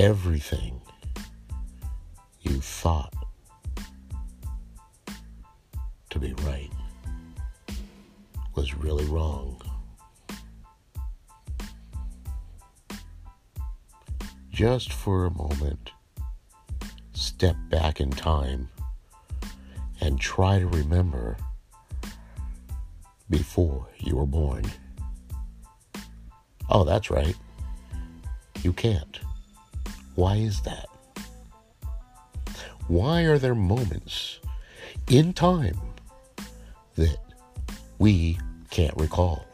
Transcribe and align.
everything 0.00 0.80
you 2.40 2.58
thought 2.58 3.12
to 6.08 6.18
be 6.18 6.32
right 6.44 6.70
was 8.54 8.74
really 8.74 9.04
wrong. 9.04 9.60
Just 14.50 14.90
for 14.90 15.26
a 15.26 15.30
moment, 15.30 15.90
step 17.12 17.56
back 17.68 18.00
in 18.00 18.08
time 18.10 18.70
and 20.00 20.18
try 20.18 20.58
to 20.58 20.66
remember 20.66 21.36
before 23.28 23.86
you 23.98 24.16
were 24.16 24.26
born. 24.26 24.64
Oh, 26.70 26.84
that's 26.84 27.10
right. 27.10 27.36
You 28.62 28.72
can't. 28.72 29.20
Why 30.20 30.36
is 30.36 30.60
that? 30.64 30.86
Why 32.88 33.22
are 33.22 33.38
there 33.38 33.54
moments 33.54 34.38
in 35.08 35.32
time 35.32 35.80
that 36.96 37.16
we 37.98 38.38
can't 38.70 38.94
recall? 38.98 39.46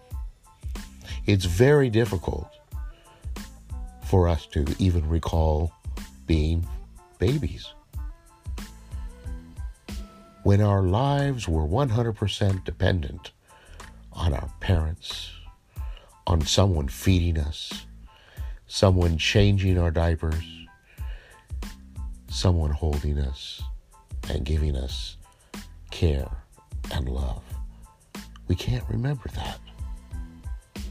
It's 1.25 1.45
very 1.45 1.89
difficult 1.89 2.51
for 4.07 4.27
us 4.27 4.47
to 4.47 4.65
even 4.81 5.09
recall 5.09 5.71
being 6.27 6.67
babies. 7.21 7.73
When 10.43 10.61
our 10.61 10.83
lives 10.83 11.47
were 11.47 11.65
100% 11.65 12.65
dependent 12.65 13.31
on 14.13 14.35
our 14.35 14.51
parents, 14.59 15.31
on 16.27 16.41
someone 16.41 16.89
feeding 16.89 17.39
us, 17.39 17.87
someone 18.67 19.19
changing 19.19 19.79
our 19.79 19.91
diapers, 19.91 20.45
someone 22.29 22.71
holding 22.71 23.19
us 23.19 23.63
and 24.29 24.45
giving 24.45 24.77
us 24.77 25.17
care 25.91 26.31
and 26.93 27.09
love. 27.09 27.43
We 28.49 28.55
can't 28.55 28.85
remember 28.89 29.29
that. 29.35 29.59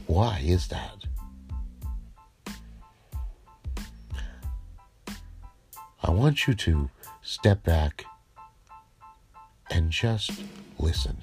Why 0.06 0.42
is 0.44 0.68
that? 0.68 1.04
I 6.02 6.10
want 6.10 6.46
you 6.46 6.54
to 6.54 6.88
step 7.22 7.64
back 7.64 8.04
and 9.70 9.90
just 9.90 10.30
listen. 10.78 11.16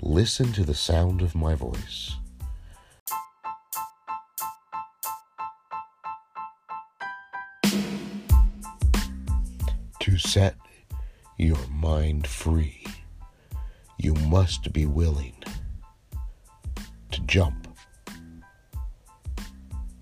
Listen 0.00 0.52
to 0.54 0.64
the 0.64 0.74
sound 0.74 1.20
of 1.20 1.34
my 1.34 1.54
voice. 1.54 2.16
To 10.10 10.18
set 10.18 10.56
your 11.38 11.68
mind 11.68 12.26
free, 12.26 12.84
you 13.96 14.12
must 14.14 14.72
be 14.72 14.84
willing 14.84 15.36
to 17.12 17.20
jump. 17.26 17.68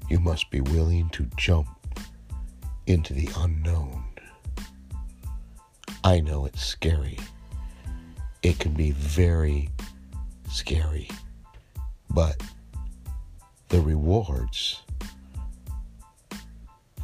You 0.09 0.19
must 0.19 0.51
be 0.51 0.63
willing 0.63 1.11
to 1.11 1.29
jump 1.37 1.69
into 2.87 3.13
the 3.13 3.29
unknown. 3.37 4.03
I 6.03 6.21
know 6.21 6.47
it's 6.47 6.65
scary. 6.65 7.19
It 8.43 8.59
can 8.59 8.73
be 8.73 8.93
very 8.93 9.69
scary. 10.51 11.11
But 12.09 12.43
the 13.69 13.83
rewards 13.83 14.81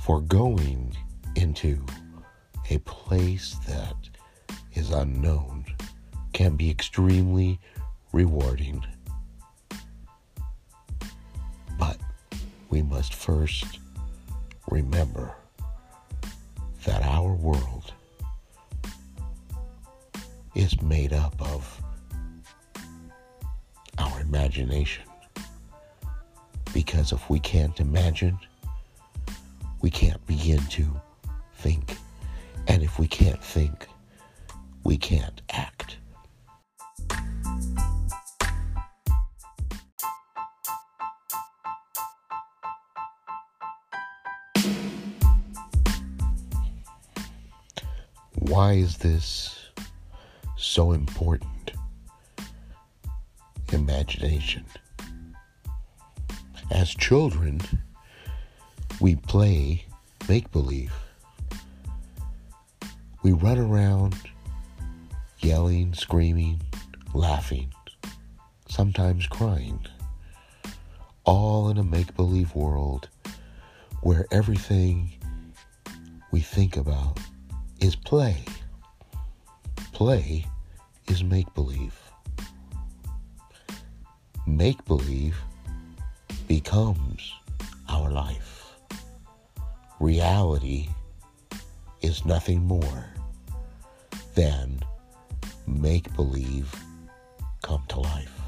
for 0.00 0.22
going 0.22 0.96
into 1.36 1.84
a 2.70 2.78
place 2.78 3.56
that 3.66 3.96
is 4.74 4.90
unknown 4.90 5.64
can 6.32 6.56
be 6.56 6.70
extremely 6.70 7.60
rewarding. 8.12 8.84
But 11.78 11.98
we 12.70 12.82
must 12.82 13.14
first 13.14 13.78
remember 14.68 15.34
that 16.84 17.02
our 17.02 17.32
world 17.32 17.92
is 20.54 20.80
made 20.82 21.12
up 21.12 21.34
of 21.40 21.82
our 23.98 24.20
imagination. 24.20 25.04
Because 26.72 27.12
if 27.12 27.30
we 27.30 27.38
can't 27.38 27.78
imagine, 27.78 28.38
we 29.80 29.90
can't 29.90 30.24
begin 30.26 30.58
to 30.70 31.00
think. 31.56 31.96
And 32.66 32.82
if 32.82 32.98
we 32.98 33.06
can't 33.06 33.42
think, 33.42 33.86
we 34.84 34.96
can't 34.96 35.42
act. 35.50 35.98
Why 48.34 48.74
is 48.74 48.98
this 48.98 49.70
so 50.56 50.92
important? 50.92 51.72
Imagination. 53.72 54.64
As 56.70 56.90
children, 56.94 57.60
we 59.00 59.16
play 59.16 59.86
make 60.28 60.50
believe. 60.52 60.92
We 63.24 63.32
run 63.32 63.56
around 63.58 64.16
yelling, 65.38 65.94
screaming, 65.94 66.60
laughing, 67.14 67.72
sometimes 68.68 69.26
crying, 69.26 69.80
all 71.24 71.70
in 71.70 71.78
a 71.78 71.82
make 71.82 72.14
believe 72.16 72.54
world 72.54 73.08
where 74.02 74.26
everything 74.30 75.10
we 76.32 76.40
think 76.40 76.76
about 76.76 77.18
is 77.80 77.96
play. 77.96 78.44
Play 79.94 80.44
is 81.08 81.24
make 81.24 81.52
believe. 81.54 81.98
Make 84.46 84.84
believe 84.84 85.38
becomes 86.46 87.32
our 87.88 88.10
life. 88.10 88.74
Reality 89.98 90.90
is 92.02 92.26
nothing 92.26 92.62
more 92.66 93.13
than 94.34 94.80
make 95.66 96.14
believe 96.14 96.74
come 97.62 97.82
to 97.88 98.00
life. 98.00 98.40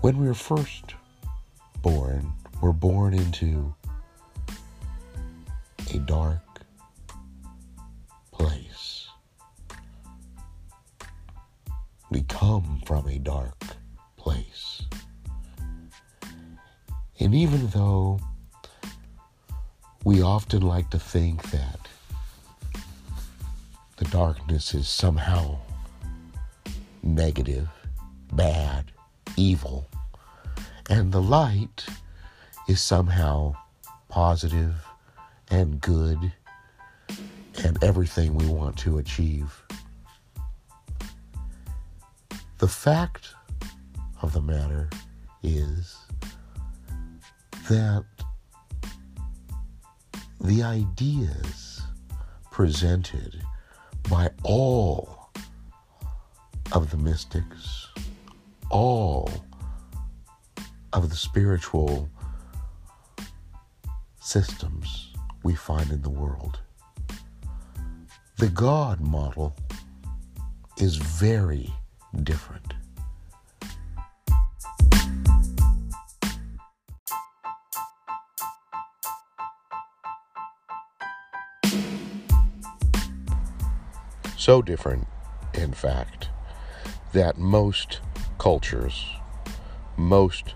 When 0.00 0.18
we 0.18 0.26
were 0.26 0.34
first 0.34 0.94
born, 1.82 2.32
we're 2.60 2.72
born 2.72 3.14
into 3.14 3.74
a 5.94 5.98
dark 5.98 6.42
place. 8.32 9.08
We 12.10 12.22
come 12.22 12.82
from 12.86 13.06
a 13.08 13.18
dark 13.18 13.58
place. 14.16 14.82
And 17.18 17.34
even 17.34 17.68
though 17.68 18.20
we 20.04 20.22
often 20.22 20.62
like 20.62 20.90
to 20.90 20.98
think 20.98 21.42
that 21.50 21.85
the 23.96 24.04
darkness 24.06 24.74
is 24.74 24.88
somehow 24.88 25.58
negative, 27.02 27.68
bad, 28.32 28.92
evil, 29.36 29.88
and 30.90 31.12
the 31.12 31.22
light 31.22 31.86
is 32.68 32.80
somehow 32.80 33.54
positive 34.08 34.74
and 35.50 35.80
good 35.80 36.32
and 37.64 37.82
everything 37.82 38.34
we 38.34 38.46
want 38.46 38.76
to 38.76 38.98
achieve. 38.98 39.62
The 42.58 42.68
fact 42.68 43.28
of 44.20 44.32
the 44.32 44.42
matter 44.42 44.90
is 45.42 45.96
that 47.68 48.04
the 50.40 50.62
ideas 50.62 51.82
presented 52.50 53.42
by 54.08 54.30
all 54.42 55.30
of 56.72 56.90
the 56.90 56.96
mystics, 56.96 57.88
all 58.70 59.28
of 60.92 61.10
the 61.10 61.16
spiritual 61.16 62.08
systems 64.20 65.12
we 65.42 65.54
find 65.54 65.90
in 65.90 66.02
the 66.02 66.10
world. 66.10 66.60
The 68.38 68.48
God 68.48 69.00
model 69.00 69.56
is 70.78 70.96
very 70.96 71.72
different. 72.22 72.74
So 84.46 84.62
different, 84.62 85.08
in 85.54 85.72
fact, 85.72 86.28
that 87.12 87.36
most 87.36 87.98
cultures, 88.38 89.04
most 89.96 90.54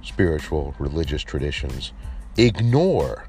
spiritual 0.00 0.76
religious 0.78 1.24
traditions 1.24 1.90
ignore 2.36 3.26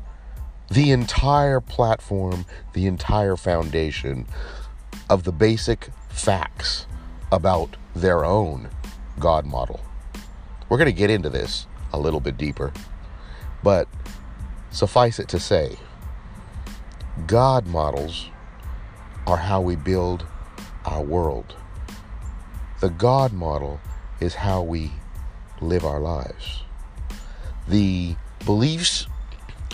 the 0.69 0.91
entire 0.91 1.59
platform, 1.59 2.45
the 2.73 2.85
entire 2.85 3.35
foundation 3.35 4.27
of 5.09 5.23
the 5.23 5.31
basic 5.31 5.89
facts 6.09 6.85
about 7.31 7.75
their 7.95 8.23
own 8.23 8.69
God 9.17 9.47
model. 9.47 9.79
We're 10.69 10.77
going 10.77 10.85
to 10.85 10.91
get 10.91 11.09
into 11.09 11.31
this 11.31 11.65
a 11.91 11.97
little 11.97 12.19
bit 12.19 12.37
deeper, 12.37 12.71
but 13.63 13.87
suffice 14.69 15.17
it 15.17 15.27
to 15.29 15.39
say, 15.39 15.75
God 17.25 17.65
models 17.65 18.29
are 19.27 19.37
how 19.37 19.61
we 19.61 19.75
build 19.75 20.25
our 20.85 21.01
world. 21.01 21.55
The 22.79 22.89
God 22.89 23.33
model 23.33 23.79
is 24.19 24.35
how 24.35 24.61
we 24.61 24.91
live 25.61 25.85
our 25.85 25.99
lives. 25.99 26.63
The 27.67 28.15
beliefs, 28.45 29.07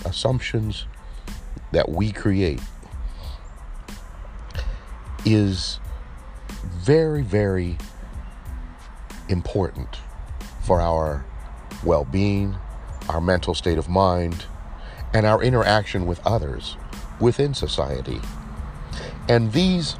assumptions 0.03 0.86
that 1.71 1.89
we 1.89 2.12
create 2.12 2.62
is 5.25 5.80
very, 6.63 7.21
very 7.21 7.77
important 9.30 9.98
for 10.63 10.81
our 10.81 11.25
well 11.83 12.06
being, 12.06 12.56
our 13.09 13.21
mental 13.21 13.53
state 13.53 13.77
of 13.77 13.88
mind, 13.88 14.45
and 15.13 15.25
our 15.25 15.41
interaction 15.41 16.06
with 16.06 16.19
others 16.25 16.77
within 17.19 17.53
society. 17.53 18.19
And 19.27 19.51
these 19.54 19.98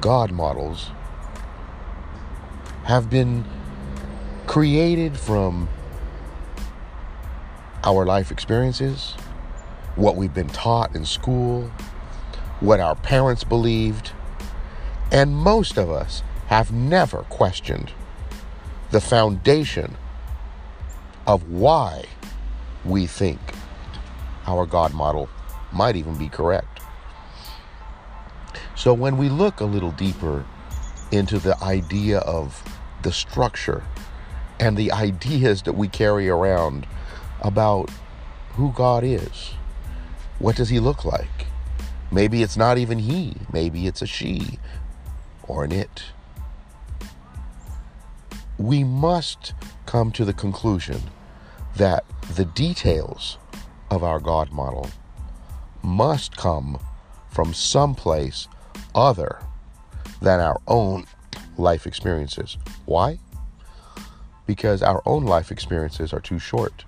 God 0.00 0.30
models 0.30 0.90
have 2.84 3.10
been 3.10 3.44
created 4.46 5.16
from 5.16 5.68
our 7.82 8.06
life 8.06 8.30
experiences, 8.30 9.14
what 9.96 10.16
we've 10.16 10.34
been 10.34 10.48
taught 10.48 10.94
in 10.94 11.04
school, 11.04 11.70
what 12.60 12.80
our 12.80 12.94
parents 12.94 13.42
believed, 13.44 14.12
and 15.10 15.34
most 15.34 15.76
of 15.76 15.90
us 15.90 16.22
have 16.46 16.72
never 16.72 17.22
questioned 17.24 17.92
the 18.92 19.00
foundation 19.00 19.96
of 21.26 21.50
why 21.50 22.04
we 22.84 23.06
think 23.06 23.40
our 24.46 24.64
God 24.64 24.94
model 24.94 25.28
might 25.72 25.96
even 25.96 26.16
be 26.16 26.28
correct. 26.28 26.75
So 28.76 28.92
when 28.92 29.16
we 29.16 29.30
look 29.30 29.60
a 29.60 29.64
little 29.64 29.92
deeper 29.92 30.44
into 31.10 31.38
the 31.38 31.60
idea 31.62 32.18
of 32.18 32.62
the 33.02 33.10
structure 33.10 33.82
and 34.60 34.76
the 34.76 34.92
ideas 34.92 35.62
that 35.62 35.72
we 35.72 35.88
carry 35.88 36.28
around 36.28 36.86
about 37.40 37.90
who 38.50 38.72
God 38.72 39.02
is, 39.02 39.54
what 40.38 40.56
does 40.56 40.68
he 40.68 40.78
look 40.78 41.06
like? 41.06 41.46
Maybe 42.12 42.42
it's 42.42 42.56
not 42.56 42.76
even 42.76 42.98
he, 42.98 43.34
maybe 43.50 43.86
it's 43.86 44.02
a 44.02 44.06
she 44.06 44.58
or 45.48 45.64
an 45.64 45.72
it. 45.72 46.04
We 48.58 48.84
must 48.84 49.54
come 49.86 50.12
to 50.12 50.24
the 50.24 50.34
conclusion 50.34 51.00
that 51.76 52.04
the 52.34 52.44
details 52.44 53.38
of 53.90 54.04
our 54.04 54.20
God 54.20 54.52
model 54.52 54.90
must 55.82 56.36
come 56.36 56.78
from 57.30 57.54
someplace 57.54 58.48
other 58.96 59.38
than 60.20 60.40
our 60.40 60.60
own 60.66 61.04
life 61.58 61.86
experiences. 61.86 62.56
Why? 62.86 63.18
Because 64.46 64.82
our 64.82 65.02
own 65.06 65.24
life 65.24 65.52
experiences 65.52 66.12
are 66.12 66.20
too 66.20 66.38
short 66.38 66.84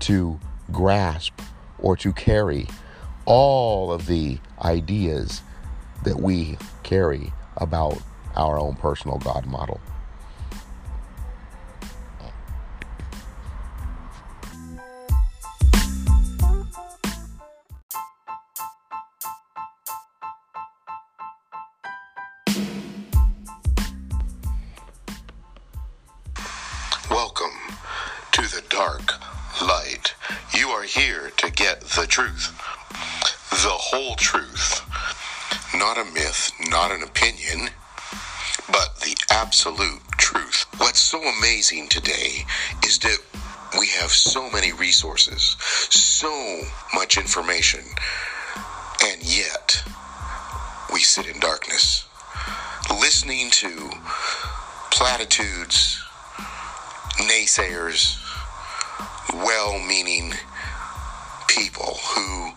to 0.00 0.38
grasp 0.70 1.40
or 1.78 1.96
to 1.96 2.12
carry 2.12 2.68
all 3.24 3.90
of 3.90 4.06
the 4.06 4.38
ideas 4.62 5.42
that 6.04 6.20
we 6.20 6.58
carry 6.82 7.32
about 7.56 8.00
our 8.36 8.58
own 8.58 8.76
personal 8.76 9.18
God 9.18 9.46
model. 9.46 9.80
The 33.66 33.72
whole 33.72 34.14
truth, 34.14 34.80
not 35.74 35.98
a 35.98 36.04
myth, 36.04 36.52
not 36.70 36.92
an 36.92 37.02
opinion, 37.02 37.68
but 38.70 38.94
the 39.00 39.16
absolute 39.28 40.02
truth. 40.18 40.66
What's 40.78 41.00
so 41.00 41.20
amazing 41.20 41.88
today 41.88 42.46
is 42.84 43.00
that 43.00 43.18
we 43.76 43.88
have 43.88 44.12
so 44.12 44.48
many 44.50 44.72
resources, 44.72 45.56
so 45.90 46.62
much 46.94 47.18
information, 47.18 47.80
and 49.02 49.20
yet 49.24 49.82
we 50.92 51.00
sit 51.00 51.26
in 51.26 51.40
darkness, 51.40 52.06
listening 53.00 53.50
to 53.50 53.90
platitudes 54.92 56.00
naysayers, 57.18 58.16
well 59.34 59.76
meaning 59.80 60.34
people 61.48 61.98
who 62.14 62.52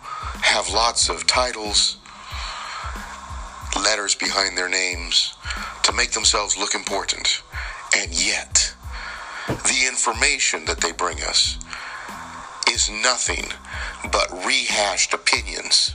have 0.50 0.68
lots 0.70 1.08
of 1.08 1.26
titles, 1.26 1.96
letters 3.82 4.14
behind 4.14 4.58
their 4.58 4.68
names 4.68 5.34
to 5.82 5.92
make 5.92 6.10
themselves 6.10 6.58
look 6.58 6.74
important. 6.74 7.42
And 7.96 8.12
yet, 8.12 8.74
the 9.48 9.86
information 9.86 10.64
that 10.66 10.80
they 10.80 10.92
bring 10.92 11.22
us 11.22 11.58
is 12.68 12.90
nothing 12.90 13.46
but 14.12 14.30
rehashed 14.44 15.14
opinions 15.14 15.94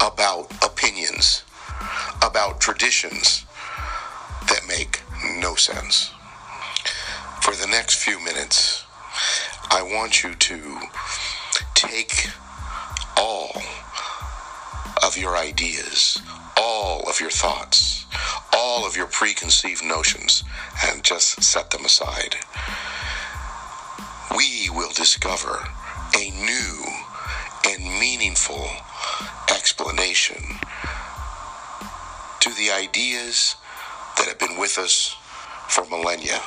about 0.00 0.52
opinions, 0.64 1.44
about 2.22 2.60
traditions 2.60 3.44
that 4.48 4.60
make 4.68 5.00
no 5.40 5.54
sense 5.54 6.10
for 7.40 7.54
the 7.54 7.66
next 7.66 7.96
few 7.96 8.18
minutes, 8.20 8.84
I 9.70 9.82
want 9.82 10.22
you 10.22 10.34
to 10.34 10.78
take 11.74 12.28
all 13.20 13.52
of 15.04 15.16
your 15.18 15.36
ideas, 15.36 16.20
all 16.56 17.08
of 17.08 17.20
your 17.20 17.30
thoughts, 17.30 18.06
all 18.54 18.86
of 18.86 18.96
your 18.96 19.06
preconceived 19.06 19.84
notions, 19.84 20.42
and 20.86 21.04
just 21.04 21.42
set 21.42 21.70
them 21.70 21.84
aside. 21.84 22.36
We 24.34 24.70
will 24.70 24.92
discover 24.92 25.68
a 26.16 26.30
new 26.30 26.84
and 27.66 28.00
meaningful 28.00 28.66
explanation 29.50 30.42
to 32.40 32.50
the 32.54 32.70
ideas 32.70 33.56
that 34.16 34.28
have 34.28 34.38
been 34.38 34.58
with 34.58 34.78
us 34.78 35.14
for 35.68 35.84
millennia. 35.90 36.40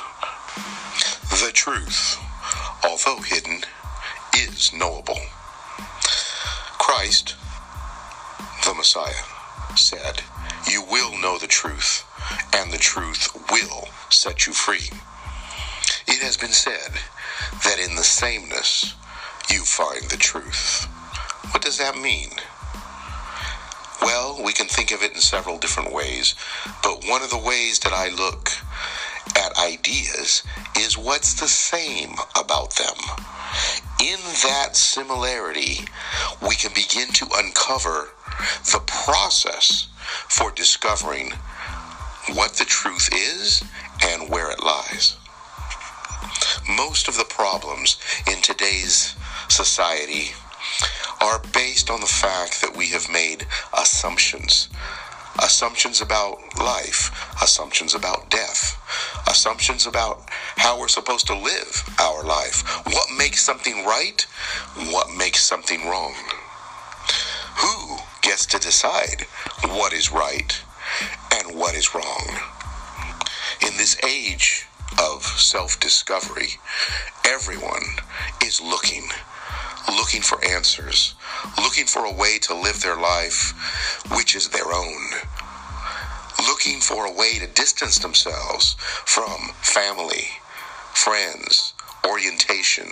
The 1.30 1.52
truth, 1.52 2.18
although 2.82 3.20
hidden, 3.22 3.60
is 4.36 4.72
knowable. 4.72 5.20
Christ, 6.86 7.34
the 8.66 8.74
Messiah, 8.74 9.24
said, 9.74 10.20
You 10.70 10.84
will 10.84 11.18
know 11.18 11.38
the 11.38 11.46
truth, 11.46 12.04
and 12.54 12.70
the 12.70 12.76
truth 12.76 13.30
will 13.50 13.88
set 14.10 14.46
you 14.46 14.52
free. 14.52 14.90
It 16.06 16.22
has 16.22 16.36
been 16.36 16.52
said 16.52 16.92
that 17.64 17.78
in 17.78 17.96
the 17.96 18.04
sameness 18.04 18.94
you 19.50 19.64
find 19.64 20.02
the 20.10 20.18
truth. 20.18 20.84
What 21.52 21.62
does 21.62 21.78
that 21.78 21.96
mean? 21.96 22.32
Well, 24.02 24.42
we 24.44 24.52
can 24.52 24.66
think 24.66 24.92
of 24.92 25.02
it 25.02 25.14
in 25.14 25.20
several 25.20 25.56
different 25.56 25.90
ways, 25.90 26.34
but 26.82 27.06
one 27.08 27.22
of 27.22 27.30
the 27.30 27.38
ways 27.38 27.78
that 27.78 27.94
I 27.94 28.10
look 28.10 28.50
ideas 29.58 30.42
is 30.76 30.98
what's 30.98 31.34
the 31.34 31.48
same 31.48 32.14
about 32.38 32.76
them. 32.76 32.96
In 34.02 34.18
that 34.42 34.76
similarity, 34.76 35.80
we 36.42 36.54
can 36.56 36.72
begin 36.74 37.08
to 37.14 37.26
uncover 37.36 38.10
the 38.72 38.82
process 38.86 39.88
for 40.28 40.50
discovering 40.50 41.32
what 42.32 42.54
the 42.54 42.64
truth 42.64 43.08
is 43.12 43.62
and 44.02 44.30
where 44.30 44.50
it 44.50 44.62
lies. 44.62 45.16
Most 46.68 47.08
of 47.08 47.16
the 47.16 47.24
problems 47.24 47.98
in 48.26 48.40
today's 48.42 49.14
society 49.48 50.32
are 51.20 51.40
based 51.52 51.90
on 51.90 52.00
the 52.00 52.06
fact 52.06 52.60
that 52.60 52.76
we 52.76 52.88
have 52.88 53.10
made 53.10 53.46
assumptions 53.78 54.68
assumptions 55.42 56.00
about 56.00 56.38
life, 56.58 57.10
assumptions 57.42 57.94
about 57.94 58.30
death, 58.30 58.80
assumptions 59.28 59.86
about 59.86 60.22
how 60.56 60.78
we're 60.78 60.88
supposed 60.88 61.26
to 61.28 61.34
live 61.34 61.84
our 62.00 62.24
life, 62.24 62.62
what 62.86 63.08
makes 63.18 63.42
something 63.42 63.84
right, 63.84 64.26
what 64.90 65.08
makes 65.16 65.44
something 65.44 65.86
wrong. 65.88 66.14
Who 67.56 67.96
gets 68.22 68.46
to 68.46 68.58
decide 68.58 69.22
what 69.66 69.92
is 69.92 70.12
right 70.12 70.62
and 71.32 71.58
what 71.58 71.74
is 71.74 71.94
wrong? 71.94 72.38
In 73.62 73.76
this 73.76 73.96
age 74.04 74.66
of 75.00 75.22
self 75.24 75.80
discovery, 75.80 76.48
everyone 77.24 77.82
is 78.44 78.60
looking, 78.60 79.04
looking 79.88 80.22
for 80.22 80.44
answers, 80.44 81.14
looking 81.58 81.86
for 81.86 82.04
a 82.04 82.12
way 82.12 82.38
to 82.42 82.54
live 82.54 82.80
their 82.82 82.96
life 82.96 83.54
which 84.16 84.34
is 84.36 84.48
their 84.48 84.72
own, 84.72 85.00
looking 86.46 86.80
for 86.80 87.06
a 87.06 87.12
way 87.12 87.38
to 87.38 87.46
distance 87.48 87.98
themselves 87.98 88.76
from 88.78 89.50
family, 89.62 90.26
friends, 90.92 91.74
orientation, 92.08 92.88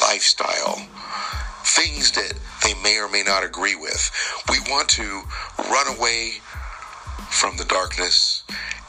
lifestyle, 0.00 0.86
things 1.64 2.12
that 2.12 2.34
they 2.62 2.74
may 2.82 2.98
or 2.98 3.08
may 3.08 3.22
not 3.22 3.44
agree 3.44 3.74
with. 3.74 4.10
We 4.50 4.58
want 4.70 4.88
to 4.90 5.22
run 5.70 5.96
away 5.96 6.34
from 7.30 7.56
the 7.56 7.64
darkness 7.64 8.44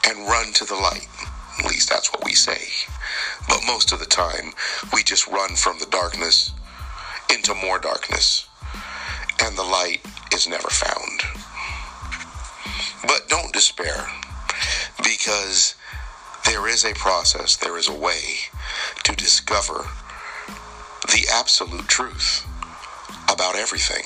and 0.06 0.28
run 0.28 0.52
to 0.54 0.64
the 0.64 0.74
light. 0.74 1.08
At 1.58 1.66
least 1.66 1.88
that's 1.88 2.12
what 2.12 2.24
we 2.24 2.34
say. 2.34 2.68
But 3.48 3.62
most 3.66 3.92
of 3.92 4.00
the 4.00 4.06
time, 4.06 4.52
we 4.92 5.02
just 5.02 5.26
run 5.28 5.54
from 5.56 5.78
the 5.78 5.86
darkness 5.86 6.52
into 7.32 7.54
more 7.54 7.78
darkness, 7.78 8.46
and 9.42 9.56
the 9.56 9.62
light 9.62 10.00
is 10.32 10.48
never 10.48 10.68
found. 10.68 11.43
But 13.06 13.28
don't 13.28 13.52
despair, 13.52 14.06
because 14.98 15.74
there 16.46 16.68
is 16.68 16.84
a 16.84 16.94
process, 16.94 17.56
there 17.56 17.76
is 17.78 17.88
a 17.88 17.94
way 17.94 18.36
to 19.04 19.14
discover 19.16 19.86
the 21.08 21.26
absolute 21.32 21.88
truth 21.88 22.46
about 23.30 23.56
everything. 23.56 24.04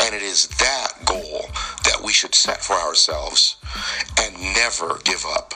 And 0.00 0.14
it 0.14 0.22
is 0.22 0.48
that 0.58 0.92
goal 1.04 1.46
that 1.84 2.02
we 2.04 2.12
should 2.12 2.34
set 2.34 2.62
for 2.62 2.74
ourselves 2.74 3.56
and 4.18 4.34
never 4.54 4.98
give 5.04 5.24
up 5.24 5.54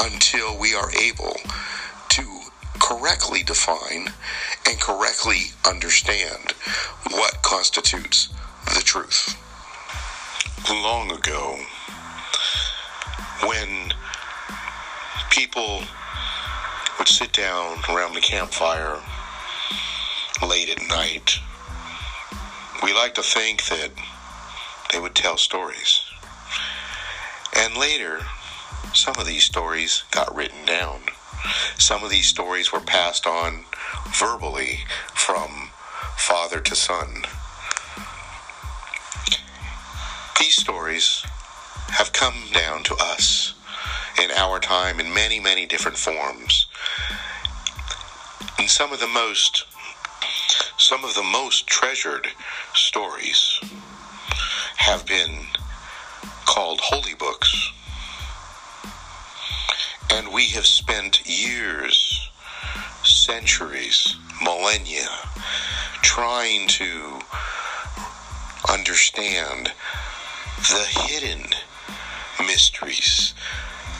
until 0.00 0.58
we 0.58 0.74
are 0.74 0.90
able 0.92 1.36
to 2.10 2.40
correctly 2.78 3.42
define 3.42 4.08
and 4.68 4.80
correctly 4.80 5.52
understand 5.66 6.52
what 7.10 7.42
constitutes 7.42 8.28
the 8.74 8.82
truth. 8.82 9.36
Long 10.68 11.12
ago, 11.12 11.56
when 13.46 13.92
people 15.30 15.82
would 16.98 17.06
sit 17.06 17.32
down 17.32 17.78
around 17.88 18.14
the 18.14 18.20
campfire 18.20 18.98
late 20.42 20.68
at 20.68 20.88
night, 20.88 21.38
we 22.82 22.92
like 22.92 23.14
to 23.14 23.22
think 23.22 23.64
that 23.66 23.92
they 24.92 24.98
would 24.98 25.14
tell 25.14 25.36
stories. 25.36 26.00
And 27.56 27.76
later, 27.76 28.22
some 28.92 29.14
of 29.18 29.26
these 29.26 29.44
stories 29.44 30.02
got 30.10 30.34
written 30.34 30.64
down. 30.66 31.02
Some 31.78 32.02
of 32.02 32.10
these 32.10 32.26
stories 32.26 32.72
were 32.72 32.80
passed 32.80 33.24
on 33.24 33.66
verbally 34.08 34.80
from 35.14 35.70
father 36.16 36.60
to 36.60 36.74
son. 36.74 37.22
These 40.38 40.56
stories 40.56 41.22
have 41.88 42.12
come 42.12 42.34
down 42.52 42.82
to 42.84 42.96
us 42.96 43.54
in 44.22 44.30
our 44.32 44.58
time 44.60 45.00
in 45.00 45.12
many, 45.14 45.40
many 45.40 45.66
different 45.66 45.96
forms. 45.96 46.66
And 48.58 48.68
some 48.68 48.92
of 48.92 49.00
the 49.00 49.06
most 49.06 49.64
some 50.78 51.04
of 51.04 51.14
the 51.14 51.22
most 51.22 51.66
treasured 51.66 52.28
stories 52.74 53.58
have 54.76 55.06
been 55.06 55.46
called 56.44 56.80
holy 56.80 57.14
books. 57.14 57.72
And 60.10 60.32
we 60.32 60.48
have 60.48 60.66
spent 60.66 61.26
years, 61.26 62.30
centuries, 63.02 64.16
millennia 64.42 65.08
trying 66.02 66.68
to 66.68 67.20
understand 68.68 69.72
the 70.56 70.84
hidden 70.88 71.50
mysteries 72.40 73.34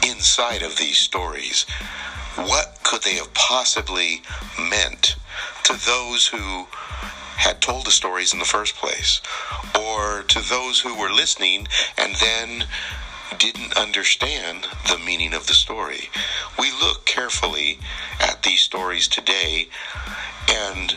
inside 0.05 0.61
of 0.61 0.77
these 0.77 0.97
stories. 0.97 1.63
What 2.35 2.79
could 2.83 3.03
they 3.03 3.15
have 3.15 3.33
possibly 3.33 4.21
meant 4.59 5.15
to 5.63 5.73
those 5.85 6.27
who 6.27 6.67
had 7.37 7.61
told 7.61 7.85
the 7.85 7.91
stories 7.91 8.33
in 8.33 8.39
the 8.39 8.45
first 8.45 8.75
place, 8.75 9.21
or 9.79 10.23
to 10.23 10.39
those 10.49 10.79
who 10.79 10.95
were 10.99 11.11
listening 11.11 11.67
and 11.97 12.15
then 12.15 12.65
didn't 13.37 13.77
understand 13.77 14.67
the 14.89 14.97
meaning 14.97 15.33
of 15.33 15.47
the 15.47 15.53
story. 15.53 16.09
We 16.57 16.71
look 16.71 17.05
carefully 17.05 17.79
at 18.19 18.41
these 18.43 18.61
stories 18.61 19.07
today 19.07 19.67
and 20.49 20.95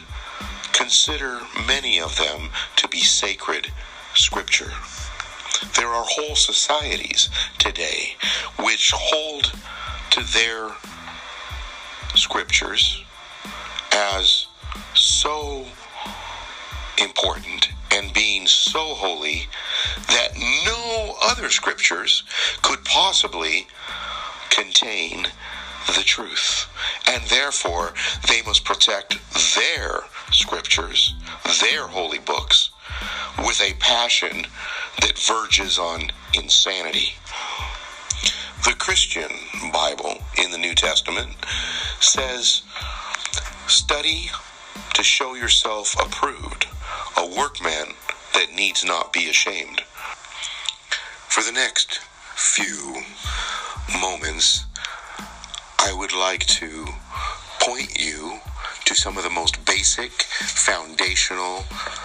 consider 0.72 1.40
many 1.66 2.00
of 2.00 2.16
them 2.16 2.50
to 2.76 2.88
be 2.88 3.00
sacred 3.00 3.70
scripture. 4.14 4.72
There 5.76 5.88
are 5.88 6.04
whole 6.06 6.36
societies 6.36 7.28
today 7.58 8.16
which 8.58 8.92
hold 8.94 9.52
to 10.10 10.22
their 10.22 10.70
scriptures 12.14 13.02
as 13.92 14.46
so 14.94 15.66
important 17.00 17.68
and 17.92 18.12
being 18.12 18.46
so 18.46 18.94
holy 18.94 19.48
that 20.08 20.36
no 20.64 21.16
other 21.22 21.50
scriptures 21.50 22.22
could 22.62 22.84
possibly 22.84 23.66
contain 24.50 25.26
the 25.86 26.02
truth. 26.04 26.68
And 27.06 27.22
therefore, 27.24 27.92
they 28.28 28.42
must 28.42 28.64
protect 28.64 29.18
their 29.56 30.00
scriptures, 30.32 31.14
their 31.60 31.86
holy 31.86 32.18
books, 32.18 32.70
with 33.38 33.60
a 33.60 33.74
passion 33.74 34.46
that 35.00 35.18
verges 35.18 35.78
on 35.78 36.10
insanity. 36.34 37.14
The 38.64 38.74
Christian 38.78 39.30
Bible 39.72 40.18
in 40.42 40.50
the 40.50 40.58
New 40.58 40.74
Testament 40.74 41.36
says, 42.00 42.62
Study 43.66 44.30
to 44.94 45.02
show 45.02 45.34
yourself 45.34 45.94
approved, 46.00 46.66
a 47.16 47.26
workman 47.26 47.94
that 48.34 48.52
needs 48.54 48.84
not 48.84 49.12
be 49.12 49.28
ashamed. 49.28 49.80
For 51.28 51.42
the 51.42 51.52
next 51.52 52.00
few 52.34 53.02
moments, 54.00 54.64
I 55.78 55.92
would 55.92 56.12
like 56.12 56.46
to 56.46 56.86
point 57.60 57.98
you 57.98 58.40
to 58.84 58.94
some 58.94 59.16
of 59.16 59.24
the 59.24 59.30
most 59.30 59.64
basic 59.64 60.10
foundational 60.22 61.64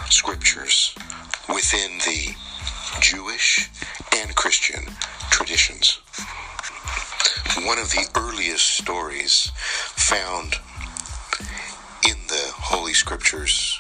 scriptures 0.10 0.96
within 1.50 1.98
the 2.00 2.36
Jewish 3.01 3.70
and 4.15 4.36
Christian 4.36 4.86
traditions. 5.30 6.00
One 7.65 7.80
of 7.80 7.89
the 7.92 8.08
earliest 8.15 8.65
stories 8.65 9.51
found 9.56 10.56
in 12.08 12.18
the 12.27 12.51
Holy 12.56 12.94
Scriptures 12.94 13.80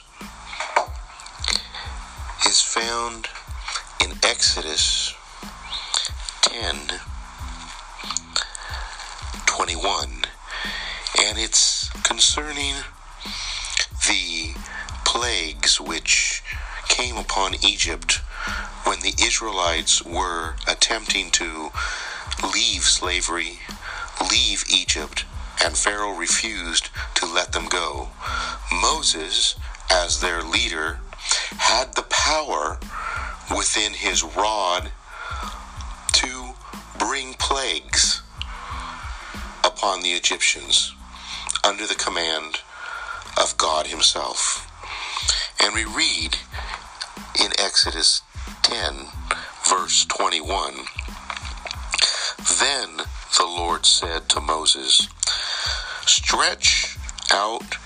is 2.45 2.61
found 2.61 3.27
in 4.03 4.11
Exodus 4.23 5.13
10 6.41 6.75
21, 9.45 10.09
and 11.21 11.37
it's 11.37 11.89
concerning 12.03 12.75
the 14.07 14.53
plagues 15.05 15.79
which 15.79 16.43
came 16.87 17.17
upon 17.17 17.55
Egypt 17.63 18.19
when 18.95 19.03
the 19.03 19.25
Israelites 19.25 20.01
were 20.05 20.55
attempting 20.67 21.29
to 21.29 21.69
leave 22.53 22.83
slavery, 22.83 23.59
leave 24.31 24.63
Egypt, 24.69 25.25
and 25.63 25.75
Pharaoh 25.75 26.15
refused 26.15 26.89
to 27.15 27.25
let 27.25 27.51
them 27.51 27.67
go. 27.67 28.09
Moses, 28.71 29.55
as 29.91 30.21
their 30.21 30.41
leader, 30.41 30.99
had 31.57 31.95
the 31.95 32.03
power 32.03 32.79
within 33.55 33.93
his 33.93 34.23
rod 34.23 34.91
to 36.13 36.53
bring 36.97 37.33
plagues 37.33 38.21
upon 39.63 40.01
the 40.03 40.11
Egyptians 40.11 40.93
under 41.65 41.85
the 41.85 41.95
command 41.95 42.59
of 43.37 43.57
God 43.57 43.87
Himself. 43.87 44.71
And 45.61 45.73
we 45.73 45.83
read 45.83 46.37
in 47.37 47.51
Exodus 47.59 48.21
10, 48.63 49.07
verse 49.67 50.05
21. 50.05 50.73
Then 52.59 52.97
the 53.37 53.45
Lord 53.45 53.85
said 53.85 54.29
to 54.29 54.41
Moses, 54.41 55.07
Stretch 56.05 56.97
out 57.31 57.77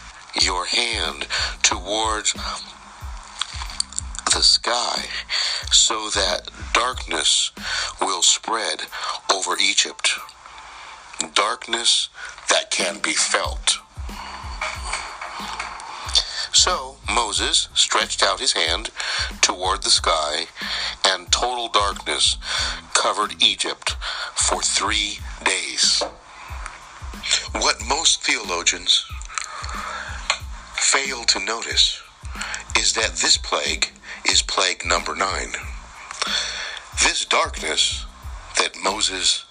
your 0.41 0.65
hand 0.65 1.27
towards 1.63 2.33
the 4.33 4.43
sky 4.43 5.05
so 5.71 6.09
that 6.09 6.49
darkness 6.73 7.51
will 8.01 8.21
spread 8.21 8.81
over 9.33 9.55
Egypt. 9.59 10.13
Darkness 11.33 12.09
that 12.49 12.71
can 12.71 12.99
be 12.99 13.13
felt. 13.13 13.79
So 16.51 16.98
Moses 17.08 17.70
stretched 17.74 18.24
out 18.24 18.39
his 18.39 18.53
hand 18.53 18.89
toward 19.41 19.84
the 19.84 19.89
sky, 19.89 20.48
and 21.06 21.32
total 21.32 21.70
darkness 21.70 22.38
covered 22.94 23.41
Egypt 23.41 23.96
for 24.36 24.62
three 24.62 25.20
days. 25.44 26.03
What 27.53 27.77
most 27.88 28.24
theologians 28.24 29.06
fail 30.74 31.24
to 31.25 31.39
notice 31.39 32.01
is 32.77 32.94
that 32.94 33.15
this 33.18 33.38
plague 33.38 33.89
is 34.25 34.41
plague 34.41 34.86
number 34.86 35.15
nine. 35.15 35.53
This 37.03 37.25
darkness 37.25 38.06
that 38.58 38.75
Moses 38.84 39.46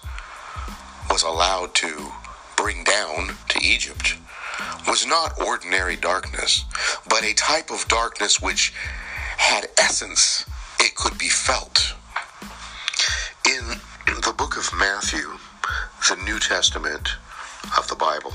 was 1.09 1.23
allowed 1.23 1.73
to 1.75 2.11
bring 2.55 2.83
down 2.83 3.37
to 3.47 3.59
Egypt 3.63 4.15
was 4.87 5.05
not 5.05 5.39
ordinary 5.41 5.95
darkness, 5.95 6.65
but 7.09 7.23
a 7.23 7.33
type 7.33 7.71
of 7.71 7.87
darkness 7.87 8.41
which 8.41 8.73
had 9.37 9.67
essence. 9.77 10.45
It 10.79 10.95
could 10.95 11.17
be 11.17 11.29
felt. 11.29 11.93
In 13.45 13.79
the 14.21 14.33
book 14.37 14.57
of 14.57 14.69
Matthew, 14.77 15.37
the 16.09 16.15
New 16.23 16.39
Testament 16.39 17.09
of 17.77 17.87
the 17.87 17.95
Bible, 17.95 18.33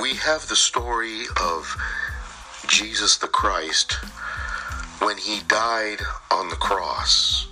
we 0.00 0.14
have 0.14 0.48
the 0.48 0.56
story 0.56 1.22
of 1.42 1.76
Jesus 2.66 3.16
the 3.16 3.28
Christ 3.28 3.92
when 5.00 5.16
he 5.18 5.40
died 5.48 6.00
on 6.30 6.48
the 6.48 6.56
cross. 6.56 7.46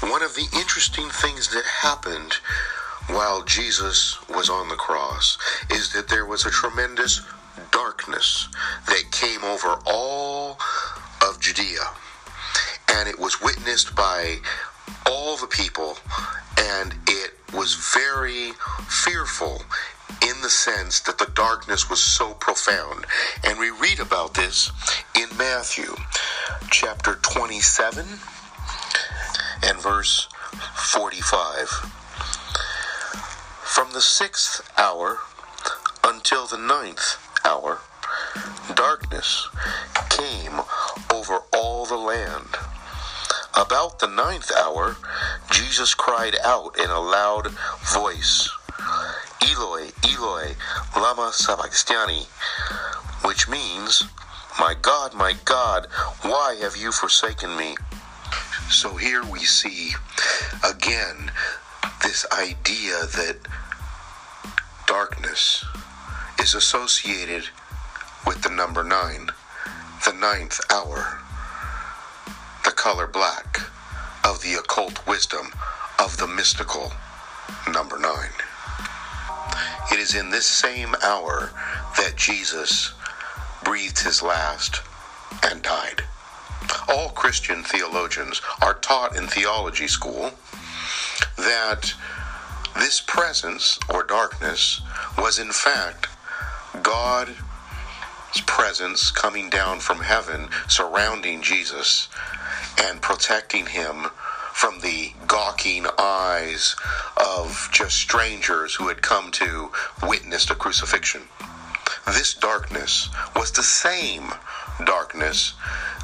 One 0.00 0.22
of 0.22 0.34
the 0.34 0.48
interesting 0.54 1.08
things 1.08 1.48
that 1.48 1.64
happened 1.64 2.36
while 3.08 3.42
Jesus 3.42 4.18
was 4.28 4.48
on 4.48 4.68
the 4.68 4.76
cross 4.76 5.38
is 5.70 5.92
that 5.92 6.08
there 6.08 6.26
was 6.26 6.46
a 6.46 6.50
tremendous 6.50 7.22
darkness 7.70 8.48
that 8.86 9.10
came 9.12 9.42
over 9.44 9.78
all 9.86 10.58
of 11.22 11.40
Judea. 11.40 11.90
And 12.88 13.08
it 13.08 13.18
was 13.18 13.40
witnessed 13.40 13.94
by 13.94 14.38
all 15.06 15.36
the 15.36 15.46
people, 15.46 15.96
and 16.58 16.94
it 17.08 17.32
was 17.52 17.74
very 17.94 18.52
fearful 18.88 19.62
in 20.22 20.40
the 20.42 20.50
sense 20.50 21.00
that 21.00 21.18
the 21.18 21.30
darkness 21.34 21.90
was 21.90 22.00
so 22.00 22.34
profound. 22.34 23.04
And 23.44 23.58
we 23.58 23.70
read 23.70 24.00
about 24.00 24.34
this 24.34 24.70
in 25.16 25.28
Matthew 25.36 25.94
chapter 26.70 27.14
27 27.16 28.06
and 29.62 29.80
verse 29.80 30.28
45. 30.74 32.03
From 33.74 33.92
the 33.92 34.00
sixth 34.00 34.62
hour 34.78 35.18
until 36.04 36.46
the 36.46 36.56
ninth 36.56 37.16
hour, 37.44 37.80
darkness 38.72 39.48
came 40.10 40.60
over 41.12 41.40
all 41.52 41.84
the 41.84 41.96
land. 41.96 42.54
About 43.52 43.98
the 43.98 44.06
ninth 44.06 44.52
hour, 44.56 44.94
Jesus 45.50 45.92
cried 45.92 46.36
out 46.44 46.78
in 46.78 46.88
a 46.88 47.00
loud 47.00 47.48
voice, 47.92 48.48
Eloi, 49.42 49.88
Eloi, 50.04 50.54
lama 50.94 51.32
sabachthani, 51.34 52.28
which 53.24 53.48
means, 53.48 54.04
My 54.56 54.76
God, 54.80 55.14
my 55.14 55.34
God, 55.44 55.88
why 56.22 56.58
have 56.62 56.76
you 56.76 56.92
forsaken 56.92 57.56
me? 57.56 57.74
So 58.70 58.94
here 58.94 59.24
we 59.24 59.40
see 59.40 59.94
again 60.62 61.32
this 62.04 62.24
idea 62.30 63.06
that 63.16 63.38
darkness 64.94 65.64
is 66.38 66.54
associated 66.54 67.48
with 68.28 68.40
the 68.42 68.48
number 68.48 68.84
nine, 68.84 69.28
the 70.06 70.12
ninth 70.12 70.60
hour, 70.70 71.18
the 72.64 72.70
color 72.70 73.08
black 73.08 73.58
of 74.24 74.40
the 74.42 74.54
occult 74.54 75.04
wisdom 75.04 75.48
of 75.98 76.16
the 76.18 76.28
mystical 76.28 76.92
number 77.72 77.98
nine. 77.98 78.30
It 79.90 79.98
is 79.98 80.14
in 80.14 80.30
this 80.30 80.46
same 80.46 80.94
hour 81.02 81.50
that 81.96 82.14
Jesus 82.14 82.94
breathed 83.64 83.98
his 83.98 84.22
last 84.22 84.80
and 85.42 85.60
died. 85.60 86.04
All 86.88 87.08
Christian 87.08 87.64
theologians 87.64 88.40
are 88.62 88.74
taught 88.74 89.16
in 89.16 89.26
theology 89.26 89.88
school 89.88 90.30
that 91.36 91.92
this 92.76 93.00
presence 93.00 93.78
or 93.92 94.02
darkness 94.02 94.80
was 95.16 95.38
in 95.38 95.52
fact 95.52 96.08
God's 96.82 97.32
presence 98.46 99.10
coming 99.10 99.48
down 99.48 99.78
from 99.80 100.00
heaven 100.00 100.48
surrounding 100.68 101.42
Jesus 101.42 102.08
and 102.82 103.00
protecting 103.00 103.66
him 103.66 104.06
from 104.52 104.80
the 104.80 105.12
gawking 105.26 105.86
eyes 105.98 106.76
of 107.16 107.68
just 107.72 107.96
strangers 107.96 108.74
who 108.74 108.88
had 108.88 109.02
come 109.02 109.30
to 109.32 109.70
witness 110.02 110.46
the 110.46 110.54
crucifixion. 110.54 111.22
This 112.06 112.34
darkness 112.34 113.08
was 113.34 113.52
the 113.52 113.62
same 113.62 114.32
darkness 114.84 115.54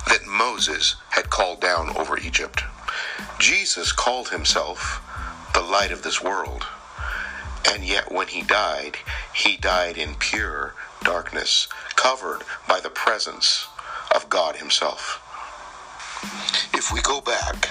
that 0.09 0.27
Moses 0.27 0.97
had 1.11 1.31
called 1.31 1.61
down 1.61 1.97
over 1.97 2.19
Egypt. 2.19 2.63
Jesus 3.39 3.93
called 3.93 4.29
himself 4.31 5.03
the 5.55 5.63
light 5.63 5.93
of 5.93 6.03
this 6.03 6.23
world. 6.23 6.67
And 7.69 7.85
yet, 7.85 8.11
when 8.11 8.29
he 8.29 8.43
died, 8.43 8.97
he 9.35 9.57
died 9.57 9.97
in 9.99 10.15
pure 10.15 10.75
darkness, 11.03 11.69
covered 11.97 12.43
by 12.69 12.81
the 12.81 12.91
presence 12.91 13.67
of 14.15 14.29
God 14.29 14.57
Himself. 14.57 15.21
If 16.75 16.93
we 16.93 17.01
go 17.01 17.21
back 17.21 17.71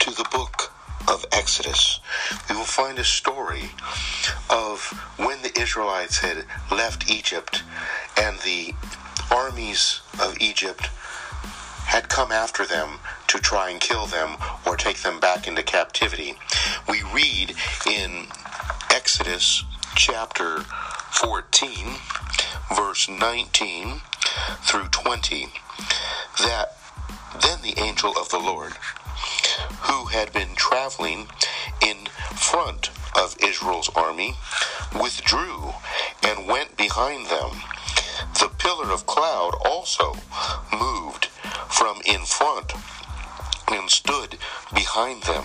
to 0.00 0.10
the 0.10 0.26
book 0.30 0.72
of 1.08 1.24
Exodus, 1.32 2.00
we 2.48 2.56
will 2.56 2.64
find 2.64 2.98
a 2.98 3.04
story 3.04 3.70
of 4.50 4.80
when 5.16 5.42
the 5.42 5.58
Israelites 5.60 6.18
had 6.18 6.44
left 6.70 7.10
Egypt 7.10 7.62
and 8.16 8.38
the 8.40 8.74
armies 9.30 10.00
of 10.20 10.40
Egypt 10.40 10.90
had 11.86 12.08
come 12.08 12.32
after 12.32 12.66
them 12.66 12.98
to 13.28 13.38
try 13.38 13.70
and 13.70 13.80
kill 13.80 14.06
them 14.06 14.36
or 14.66 14.76
take 14.76 14.98
them 14.98 15.20
back 15.20 15.46
into 15.46 15.62
captivity. 15.62 16.34
We 16.88 17.02
read 17.14 17.54
in 17.86 18.26
Exodus 18.92 19.64
chapter 19.94 20.60
14, 20.60 21.96
verse 22.74 23.08
19 23.08 24.00
through 24.62 24.88
20, 24.88 25.46
that 26.40 26.76
then 27.40 27.62
the 27.62 27.80
angel 27.80 28.12
of 28.18 28.28
the 28.30 28.38
Lord, 28.38 28.72
who 29.82 30.06
had 30.06 30.32
been 30.32 30.54
traveling 30.56 31.28
in 31.80 32.06
front 32.34 32.90
of 33.16 33.36
Israel's 33.42 33.90
army, 33.94 34.34
withdrew 34.92 35.72
and 36.22 36.46
went 36.46 36.76
behind 36.76 37.26
them. 37.26 37.62
The 38.38 38.50
pillar 38.58 38.90
of 38.92 39.06
cloud 39.06 39.54
also 39.64 40.16
moved 40.78 41.28
from 41.68 42.00
in 42.04 42.24
front 42.24 42.72
and 43.68 43.90
stood 43.90 44.38
behind 44.74 45.22
them, 45.24 45.44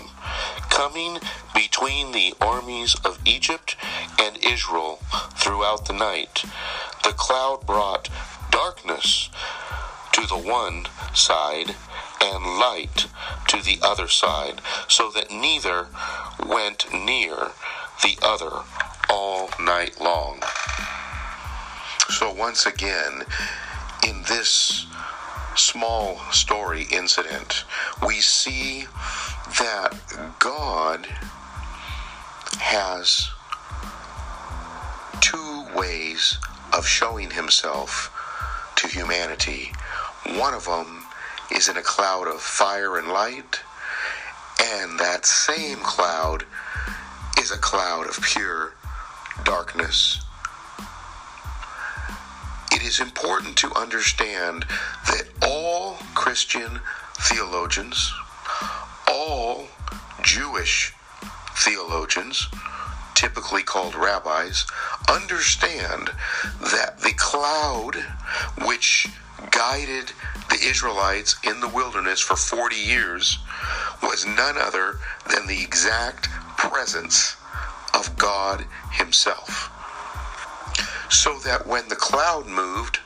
coming 0.70 1.18
between 1.54 2.12
the 2.12 2.34
armies 2.40 2.94
of 3.04 3.18
Egypt 3.24 3.76
and 4.20 4.38
Israel 4.44 5.00
throughout 5.36 5.86
the 5.86 5.92
night. 5.92 6.44
The 7.02 7.12
cloud 7.12 7.66
brought 7.66 8.08
darkness 8.50 9.30
to 10.12 10.26
the 10.26 10.36
one 10.36 10.86
side 11.14 11.74
and 12.20 12.44
light 12.58 13.06
to 13.48 13.62
the 13.62 13.78
other 13.82 14.06
side, 14.06 14.60
so 14.88 15.10
that 15.10 15.30
neither 15.30 15.88
went 16.46 16.92
near 16.92 17.50
the 18.02 18.16
other 18.22 18.62
all 19.10 19.50
night 19.60 20.00
long. 20.00 20.42
So, 22.10 22.32
once 22.32 22.66
again, 22.66 23.24
in 24.06 24.22
this 24.22 24.86
small 25.56 26.18
story 26.30 26.86
incident, 26.90 27.64
we 28.06 28.20
see 28.20 28.86
that 29.58 29.92
God 30.38 31.06
has 32.58 33.30
two 35.20 35.66
ways 35.76 36.38
of 36.72 36.86
showing 36.86 37.30
himself 37.30 38.10
to 38.76 38.88
humanity. 38.88 39.72
One 40.36 40.54
of 40.54 40.64
them 40.64 41.04
is 41.50 41.68
in 41.68 41.76
a 41.76 41.82
cloud 41.82 42.28
of 42.28 42.40
fire 42.40 42.96
and 42.96 43.08
light, 43.08 43.60
and 44.62 44.98
that 44.98 45.26
same 45.26 45.78
cloud 45.78 46.44
is 47.38 47.50
a 47.50 47.58
cloud 47.58 48.08
of 48.08 48.22
pure 48.22 48.74
darkness. 49.44 50.20
It 52.82 52.86
is 52.86 52.98
important 52.98 53.56
to 53.58 53.72
understand 53.76 54.64
that 55.06 55.28
all 55.40 55.98
Christian 56.16 56.80
theologians, 57.14 58.12
all 59.06 59.68
Jewish 60.24 60.92
theologians, 61.54 62.48
typically 63.14 63.62
called 63.62 63.94
rabbis, 63.94 64.66
understand 65.08 66.10
that 66.60 66.98
the 66.98 67.12
cloud 67.16 67.94
which 68.66 69.06
guided 69.52 70.10
the 70.50 70.58
Israelites 70.60 71.36
in 71.44 71.60
the 71.60 71.68
wilderness 71.68 72.18
for 72.18 72.34
40 72.34 72.74
years 72.74 73.38
was 74.02 74.26
none 74.26 74.58
other 74.58 74.98
than 75.30 75.46
the 75.46 75.62
exact 75.62 76.28
presence 76.58 77.36
of 77.94 78.18
God 78.18 78.66
Himself. 78.90 79.71
So 81.12 81.38
that 81.40 81.66
when 81.66 81.88
the 81.88 81.94
cloud 81.94 82.46
moved, 82.46 82.98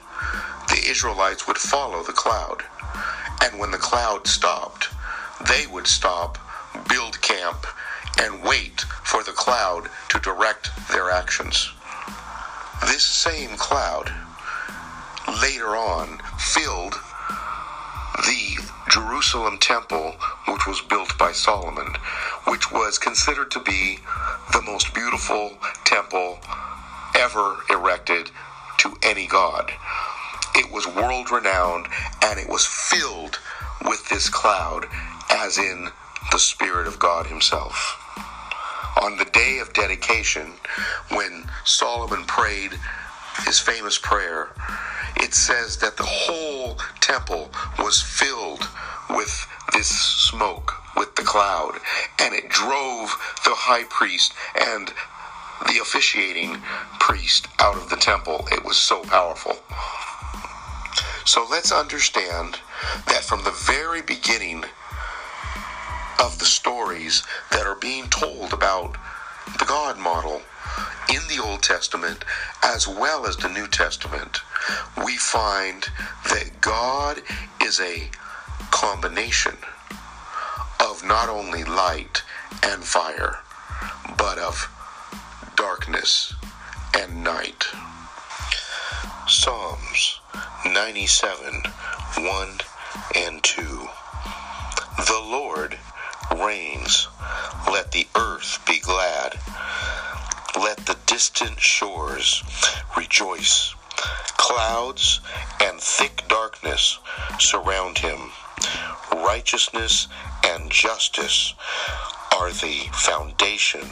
the 0.69 0.81
Israelites 0.89 1.49
would 1.49 1.59
follow 1.59 2.05
the 2.05 2.13
cloud. 2.13 2.63
And 3.43 3.59
when 3.59 3.73
the 3.73 3.79
cloud 3.79 4.29
stopped, 4.29 4.89
they 5.49 5.67
would 5.67 5.89
stop, 5.89 6.39
build 6.89 7.21
camp, 7.21 7.67
and 8.19 8.45
wait 8.45 8.83
for 9.03 9.25
the 9.25 9.33
cloud 9.33 9.91
to 10.11 10.21
direct 10.21 10.71
their 10.89 11.11
actions. 11.11 11.73
This 12.87 13.03
same 13.03 13.57
cloud 13.57 14.11
later 15.43 15.77
on 15.77 16.19
filled 16.39 16.95
the 18.25 18.57
Jerusalem 18.89 19.59
temple, 19.59 20.15
which 20.47 20.67
was 20.67 20.81
built 20.81 21.19
by 21.19 21.33
Solomon, 21.33 21.97
which 22.47 22.71
was 22.71 22.99
considered 22.99 23.51
to 23.51 23.61
be 23.61 23.99
the 24.53 24.63
most 24.63 24.95
beautiful 24.95 25.59
temple 25.85 26.39
ever 27.17 27.57
erected 27.71 28.31
to 28.79 28.97
any 29.03 29.27
god. 29.27 29.73
It 30.55 30.73
was 30.73 30.87
world 30.87 31.31
renowned 31.31 31.87
and 32.23 32.39
it 32.39 32.49
was 32.49 32.67
filled 32.67 33.39
with 33.85 34.09
this 34.09 34.29
cloud, 34.29 34.87
as 35.31 35.59
in 35.59 35.89
the 36.33 36.39
Spirit 36.39 36.87
of 36.87 36.99
God 36.99 37.27
Himself. 37.27 38.03
On 39.03 39.17
the 39.19 39.27
day 39.27 39.59
of 39.59 39.73
dedication, 39.73 40.53
when 41.11 41.45
Solomon 41.65 42.25
prayed 42.25 42.73
his 43.45 43.59
famous 43.59 43.99
prayer, 43.99 44.49
it 45.17 45.35
says 45.35 45.77
that 45.79 45.97
the 45.97 46.03
whole 46.07 46.79
temple 47.01 47.51
was 47.79 48.01
filled 48.01 48.67
with 49.11 49.47
this 49.73 49.89
smoke, 49.89 50.73
with 50.97 51.15
the 51.17 51.23
cloud, 51.23 51.79
and 52.21 52.35
it 52.35 52.49
drove 52.49 53.11
the 53.45 53.55
high 53.55 53.85
priest 53.85 54.33
and 54.59 54.93
the 55.67 55.79
officiating 55.81 56.57
priest 57.01 57.49
out 57.59 57.77
of 57.77 57.89
the 57.89 57.97
temple. 57.97 58.47
It 58.51 58.65
was 58.65 58.77
so 58.77 59.03
powerful. 59.03 59.57
So 61.25 61.47
let's 61.51 61.73
understand 61.73 62.59
that 63.07 63.25
from 63.25 63.43
the 63.45 63.51
very 63.51 64.03
beginning 64.03 64.65
of 66.23 66.39
the 66.39 66.45
stories 66.45 67.23
that 67.51 67.67
are 67.67 67.75
being 67.75 68.09
told 68.09 68.53
about 68.53 68.97
the 69.59 69.65
God 69.65 69.99
model 69.99 70.43
in 71.09 71.21
the 71.29 71.43
Old 71.43 71.63
Testament 71.63 72.25
as 72.63 72.87
well 72.87 73.27
as 73.27 73.37
the 73.37 73.49
New 73.49 73.67
Testament, 73.67 74.41
we 75.05 75.17
find 75.17 75.89
that 76.25 76.61
God 76.61 77.23
is 77.63 77.81
a 77.81 78.09
combination 78.71 79.57
of 80.81 81.05
not 81.05 81.29
only 81.29 81.65
light 81.65 82.23
and 82.63 82.85
fire, 82.85 83.39
but 84.17 84.39
of 84.39 84.69
darkness 85.67 86.33
and 86.97 87.25
night. 87.25 87.65
Psalms 89.27 90.21
97 90.65 91.61
1 92.19 92.49
and 93.17 93.43
2. 93.43 93.89
The 94.97 95.23
Lord 95.25 95.77
reigns. 96.39 97.09
Let 97.69 97.91
the 97.91 98.07
earth 98.15 98.63
be 98.65 98.79
glad. 98.79 99.35
Let 100.57 100.87
the 100.87 100.97
distant 101.05 101.59
shores 101.59 102.45
rejoice. 102.97 103.75
Clouds 104.37 105.21
and 105.61 105.81
thick 105.81 106.23
darkness 106.29 107.01
surround 107.41 107.99
him. 107.99 108.31
Righteousness 109.13 110.07
and 110.45 110.71
justice 110.71 111.55
are 112.41 112.51
the 112.51 112.89
foundation 112.93 113.89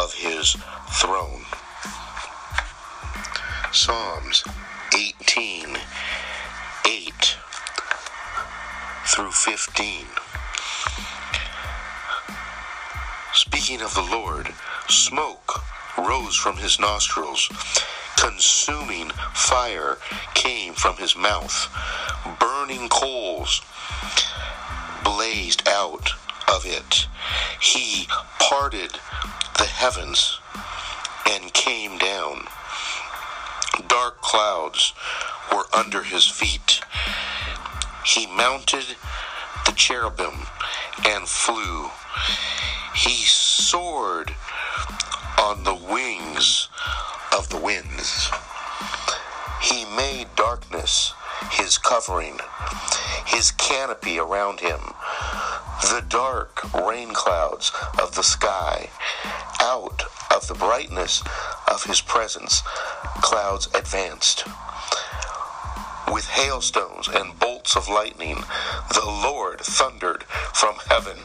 of 0.00 0.12
his 0.14 0.56
throne. 1.00 1.42
Psalms 3.72 4.42
18 4.96 5.76
8 6.86 7.36
through 9.06 9.30
15. 9.30 10.06
Speaking 13.32 13.80
of 13.80 13.94
the 13.94 14.08
Lord, 14.10 14.48
smoke 14.88 15.62
rose 15.96 16.34
from 16.34 16.56
his 16.56 16.80
nostrils, 16.80 17.48
consuming 18.16 19.10
fire 19.34 19.98
came 20.34 20.74
from 20.74 20.96
his 20.96 21.14
mouth, 21.14 21.68
burning 22.40 22.88
coals 22.88 23.62
blazed 25.04 25.68
out 25.68 26.14
of 26.52 26.64
it. 26.66 27.06
He 27.60 28.06
parted 28.38 28.92
the 29.58 29.64
heavens 29.64 30.38
and 31.28 31.52
came 31.52 31.98
down. 31.98 32.46
Dark 33.86 34.20
clouds 34.20 34.92
were 35.52 35.66
under 35.72 36.02
his 36.02 36.26
feet. 36.26 36.80
He 38.04 38.26
mounted 38.26 38.96
the 39.66 39.72
cherubim 39.72 40.46
and 41.06 41.28
flew. 41.28 41.90
He 42.94 43.24
soared 43.26 44.34
on 45.38 45.64
the 45.64 45.74
wings 45.74 46.68
of 47.36 47.48
the 47.50 47.58
winds. 47.58 48.30
He 49.62 49.84
made 49.96 50.28
darkness 50.36 51.12
his 51.50 51.78
covering, 51.78 52.38
his 53.26 53.50
canopy 53.52 54.18
around 54.18 54.60
him, 54.60 54.80
the 55.82 56.04
dark 56.08 56.72
rain 56.74 57.12
clouds 57.12 57.72
of 58.00 58.14
the 58.14 58.22
sky. 58.22 58.90
Out 59.60 60.04
of 60.34 60.48
the 60.48 60.54
brightness 60.54 61.22
of 61.70 61.84
his 61.84 62.00
presence, 62.00 62.62
clouds 63.20 63.68
advanced. 63.74 64.44
With 66.12 66.26
hailstones 66.28 67.08
and 67.08 67.38
bolts 67.38 67.76
of 67.76 67.88
lightning, 67.88 68.44
the 68.92 69.04
Lord 69.04 69.60
thundered 69.60 70.24
from 70.52 70.76
heaven. 70.88 71.18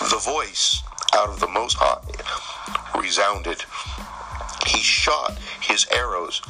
The 0.00 0.20
voice 0.22 0.82
out 1.14 1.30
of 1.30 1.40
the 1.40 1.48
Most 1.48 1.76
High 1.78 3.00
resounded. 3.00 3.64
He 4.66 4.80
shot 4.80 5.38
his 5.60 5.86
arrows 5.92 6.42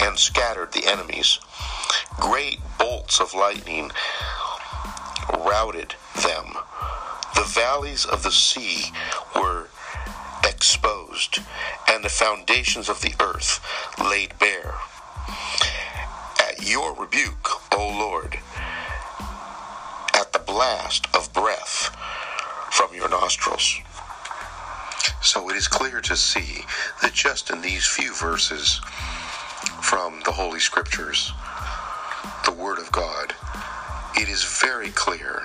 and 0.00 0.18
scattered 0.18 0.72
the 0.72 0.86
enemies. 0.86 1.38
Great 2.18 2.60
bolts 2.78 3.20
of 3.20 3.34
lightning 3.34 3.92
routed 5.38 5.94
them. 6.22 6.54
The 7.34 7.44
valleys 7.46 8.04
of 8.04 8.22
the 8.22 8.32
sea 8.32 8.92
were 9.34 9.68
exposed, 10.44 11.38
and 11.88 12.04
the 12.04 12.08
foundations 12.08 12.88
of 12.88 13.00
the 13.00 13.14
earth 13.20 13.60
laid 13.98 14.38
bare. 14.38 14.74
At 16.40 16.66
your 16.66 16.94
rebuke, 16.94 17.48
O 17.72 17.88
Lord, 17.88 18.38
at 20.14 20.32
the 20.32 20.38
blast 20.38 21.06
of 21.14 21.32
breath 21.32 21.96
from 22.70 22.94
your 22.94 23.08
nostrils. 23.08 23.76
So 25.22 25.48
it 25.50 25.56
is 25.56 25.68
clear 25.68 26.00
to 26.02 26.16
see 26.16 26.64
that 27.02 27.12
just 27.12 27.50
in 27.50 27.60
these 27.60 27.86
few 27.86 28.14
verses 28.14 28.80
from 29.82 30.20
the 30.24 30.32
Holy 30.32 30.60
Scriptures, 30.60 31.32
the 32.44 32.52
Word 32.52 32.78
of 32.78 32.90
God, 32.92 33.34
it 34.16 34.28
is 34.28 34.44
very 34.44 34.90
clear 34.90 35.42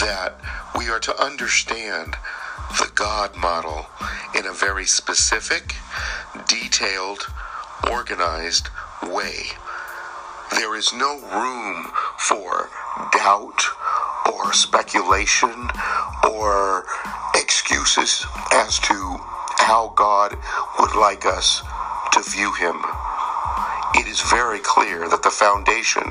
that 0.00 0.34
we 0.76 0.88
are 0.88 1.00
to 1.00 1.22
understand 1.22 2.16
the 2.78 2.90
God 2.94 3.36
model 3.36 3.86
in 4.34 4.46
a 4.46 4.52
very 4.52 4.84
specific, 4.86 5.74
detailed, 6.48 7.26
organized 7.90 8.68
way. 9.02 9.44
There 10.50 10.74
is 10.76 10.92
no 10.92 11.20
room 11.20 11.90
for 12.18 12.70
doubt 13.12 13.62
or 14.32 14.52
speculation 14.52 15.68
or 16.30 16.84
excuses 17.34 18.24
as 18.52 18.78
to 18.80 18.94
how 19.58 19.92
God 19.96 20.36
would 20.80 20.94
like 20.96 21.26
us 21.26 21.62
to 22.12 22.22
view 22.30 22.52
Him. 22.54 22.76
It 23.94 24.06
is 24.06 24.20
very 24.22 24.58
clear 24.60 25.08
that 25.08 25.22
the 25.22 25.30
foundation 25.30 26.02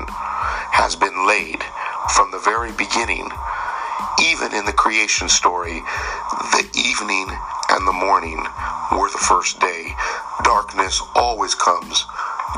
has 0.72 0.96
been 0.96 1.26
laid 1.26 1.62
from 2.14 2.30
the 2.30 2.38
very 2.38 2.72
beginning, 2.72 3.28
even 4.22 4.54
in 4.54 4.64
the 4.64 4.72
creation 4.72 5.28
story, 5.28 5.80
the 6.52 6.68
evening 6.76 7.26
and 7.70 7.86
the 7.86 7.92
morning 7.92 8.38
were 8.92 9.10
the 9.10 9.18
first 9.18 9.60
day. 9.60 9.94
Darkness 10.44 11.00
always 11.14 11.54
comes 11.54 12.04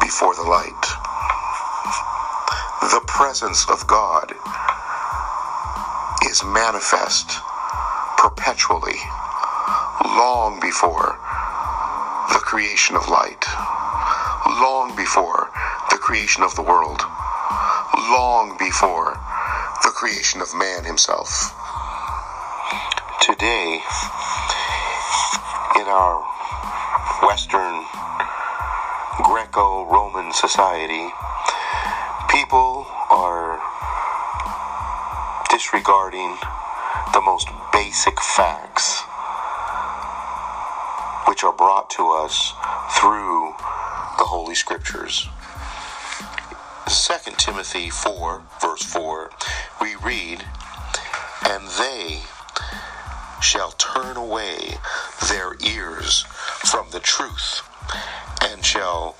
before 0.00 0.34
the 0.34 0.42
light. 0.42 0.82
The 2.82 3.02
presence 3.06 3.68
of 3.70 3.86
God 3.86 4.32
is 6.26 6.42
manifest 6.44 7.38
perpetually, 8.18 8.98
long 10.04 10.58
before 10.60 11.18
the 12.32 12.40
creation 12.42 12.96
of 12.96 13.08
light, 13.08 13.44
long 14.60 14.94
before 14.96 15.50
the 15.90 15.98
creation 15.98 16.42
of 16.42 16.54
the 16.56 16.62
world, 16.62 17.00
long 18.10 18.56
before 18.58 19.05
creation 20.06 20.40
of 20.40 20.54
man 20.54 20.84
himself. 20.84 21.28
Today, 23.20 23.80
in 25.74 25.86
our 25.90 26.22
Western 27.26 27.84
Greco 29.24 29.84
Roman 29.90 30.32
society, 30.32 31.08
people 32.30 32.86
are 33.10 33.58
disregarding 35.50 36.36
the 37.12 37.20
most 37.20 37.48
basic 37.72 38.20
facts 38.20 39.02
which 41.26 41.42
are 41.42 41.52
brought 41.52 41.90
to 41.90 42.10
us 42.10 42.52
through 42.92 43.52
the 44.18 44.24
Holy 44.24 44.54
Scriptures. 44.54 45.26
2 46.86 47.32
Timothy 47.36 47.90
4, 47.90 48.42
verse 48.60 48.84
4, 48.84 49.30
we 49.80 49.94
read, 49.96 50.44
And 51.48 51.66
they 51.68 52.20
shall 53.40 53.72
turn 53.72 54.16
away 54.16 54.78
their 55.28 55.56
ears 55.64 56.22
from 56.64 56.90
the 56.90 57.00
truth 57.00 57.62
and 58.42 58.64
shall 58.64 59.16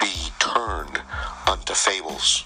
be 0.00 0.30
turned 0.38 1.02
unto 1.46 1.74
fables. 1.74 2.44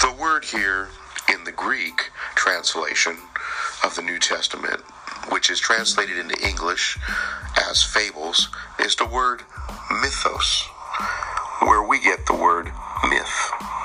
The 0.00 0.12
word 0.12 0.44
here 0.44 0.88
in 1.32 1.44
the 1.44 1.52
Greek 1.52 2.10
translation 2.34 3.16
of 3.84 3.94
the 3.96 4.02
New 4.02 4.18
Testament, 4.18 4.80
which 5.30 5.50
is 5.50 5.58
translated 5.60 6.18
into 6.18 6.46
English 6.46 6.98
as 7.56 7.82
fables, 7.82 8.48
is 8.78 8.94
the 8.96 9.06
word 9.06 9.42
mythos, 10.02 10.62
where 11.60 11.82
we 11.82 12.00
get 12.00 12.26
the 12.26 12.34
word 12.34 12.70
myth. 13.08 13.75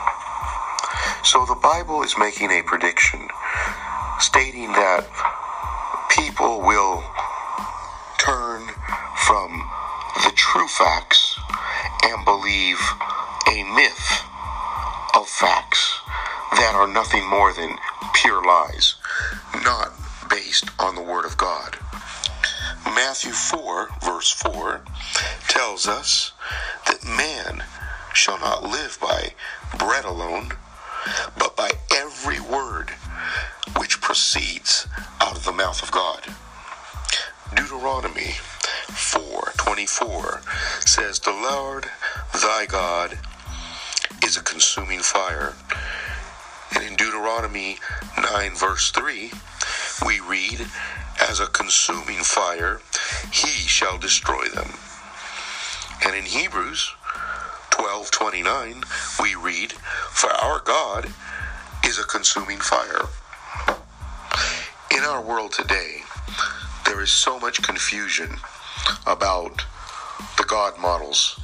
So 1.24 1.46
the 1.46 1.56
Bible 1.56 2.02
is 2.04 2.18
making 2.18 2.52
a 2.52 2.64
prediction 2.64 3.28
stating 4.20 4.72
that 4.74 5.06
people 6.10 6.62
will 6.62 7.04
turn 8.18 8.68
from 9.28 9.70
the 10.26 10.32
true 10.36 10.68
facts 10.68 11.40
and 12.04 12.26
believe 12.26 12.80
a 13.48 13.64
myth 13.76 14.24
of 15.16 15.28
facts 15.28 16.02
that 16.54 16.74
are 16.76 16.88
nothing 16.88 17.28
more 17.30 17.54
than 17.54 17.78
pure 18.14 18.44
lies, 18.44 18.96
not 19.64 19.94
based 20.30 20.70
on 20.80 20.96
the 20.96 21.04
Word 21.04 21.26
of 21.26 21.38
God. 21.38 21.78
Matthew 22.86 23.32
4, 23.32 23.90
verse 24.04 24.32
4, 24.32 24.82
tells 25.48 25.88
us 25.88 26.32
that 26.88 27.06
man 27.06 27.64
shall 28.14 28.40
not 28.40 28.64
live 28.64 28.98
by 29.00 29.34
bread 29.78 30.04
alone, 30.04 30.52
but 31.38 31.56
by 31.56 31.72
every 31.96 32.40
word 32.40 32.92
which 33.78 34.02
proceeds 34.02 34.88
out 35.20 35.36
of 35.36 35.46
the 35.46 35.52
mouth 35.52 35.82
of 35.84 35.92
God. 35.92 36.26
Deuteronomy 37.56 38.38
4:24 38.90 40.42
says, 40.86 41.20
"The 41.20 41.32
Lord 41.32 41.92
thy 42.34 42.66
God 42.66 43.20
is 44.24 44.38
a 44.38 44.44
consuming 44.44 45.02
fire." 45.02 45.56
And 46.72 46.84
in 46.84 46.96
Deuteronomy 46.96 47.80
9 48.18 48.56
verse 48.56 48.92
3, 48.92 49.32
we 50.06 50.20
read, 50.20 50.70
"As 51.20 51.40
a 51.40 51.48
consuming 51.48 52.24
fire, 52.24 52.82
he 53.32 53.68
shall 53.68 53.98
destroy 53.98 54.48
them." 54.50 54.78
And 56.02 56.16
in 56.16 56.26
Hebrews 56.26 56.94
12:29, 57.82 58.84
we 59.20 59.34
read, 59.34 59.74
"For 60.12 60.30
our 60.30 60.60
God 60.60 61.16
is 61.84 61.98
a 61.98 62.04
consuming 62.04 62.62
fire." 62.62 63.08
In 64.92 65.04
our 65.04 65.20
world 65.20 65.52
today, 65.52 66.06
there 66.86 67.02
is 67.02 67.12
so 67.12 67.40
much 67.40 67.64
confusion 67.64 68.40
about 69.08 69.64
the 70.38 70.44
God 70.44 70.78
models. 70.78 71.40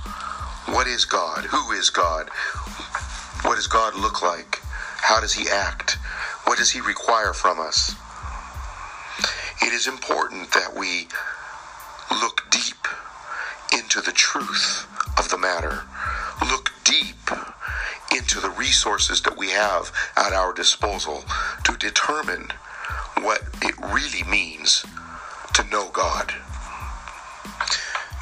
What 0.66 0.86
is 0.86 1.06
God? 1.06 1.46
Who 1.46 1.72
is 1.72 1.90
God? 1.90 2.30
What 3.42 3.56
does 3.56 3.66
God 3.66 3.96
look 3.96 4.22
like? 4.22 4.62
How 5.02 5.20
does 5.20 5.34
he 5.34 5.50
act? 5.50 5.98
What 6.44 6.60
does 6.60 6.70
he 6.70 6.82
require 6.82 7.34
from 7.34 7.60
us? 7.60 7.96
It 9.60 9.74
is 9.74 9.88
important 9.88 10.52
that 10.52 10.76
we 10.76 11.08
look 12.12 12.48
deep 12.52 12.88
into 13.72 14.02
the 14.02 14.12
truth 14.12 14.86
of 15.18 15.30
the 15.30 15.38
matter. 15.40 15.88
Deep 16.88 17.30
into 18.16 18.40
the 18.40 18.50
resources 18.52 19.22
that 19.22 19.38
we 19.38 19.50
have 19.50 19.92
at 20.16 20.32
our 20.32 20.54
disposal 20.54 21.26
to 21.66 21.76
determine 21.76 22.48
what 23.22 23.42
it 23.62 23.76
really 23.94 24.24
means 24.24 24.86
to 25.54 25.66
know 25.66 25.90
God. 25.92 26.34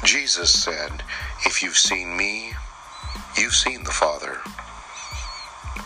Jesus 0.02 0.50
said, 0.50 1.04
If 1.44 1.62
you've 1.62 1.76
seen 1.76 2.16
me, 2.16 2.54
you've 3.38 3.54
seen 3.54 3.84
the 3.84 3.92
Father. 3.92 4.38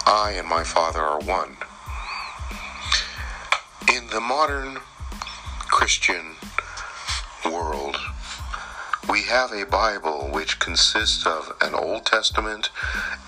I 0.06 0.32
and 0.38 0.48
my 0.48 0.64
Father 0.64 1.00
are 1.00 1.20
one. 1.20 1.56
In 3.94 4.06
the 4.08 4.20
modern 4.20 4.78
Christian 5.68 6.36
world, 7.44 7.96
we 9.08 9.22
have 9.22 9.52
a 9.52 9.64
Bible 9.64 10.28
which 10.32 10.58
consists 10.58 11.26
of 11.26 11.56
an 11.60 11.74
Old 11.74 12.06
Testament 12.06 12.70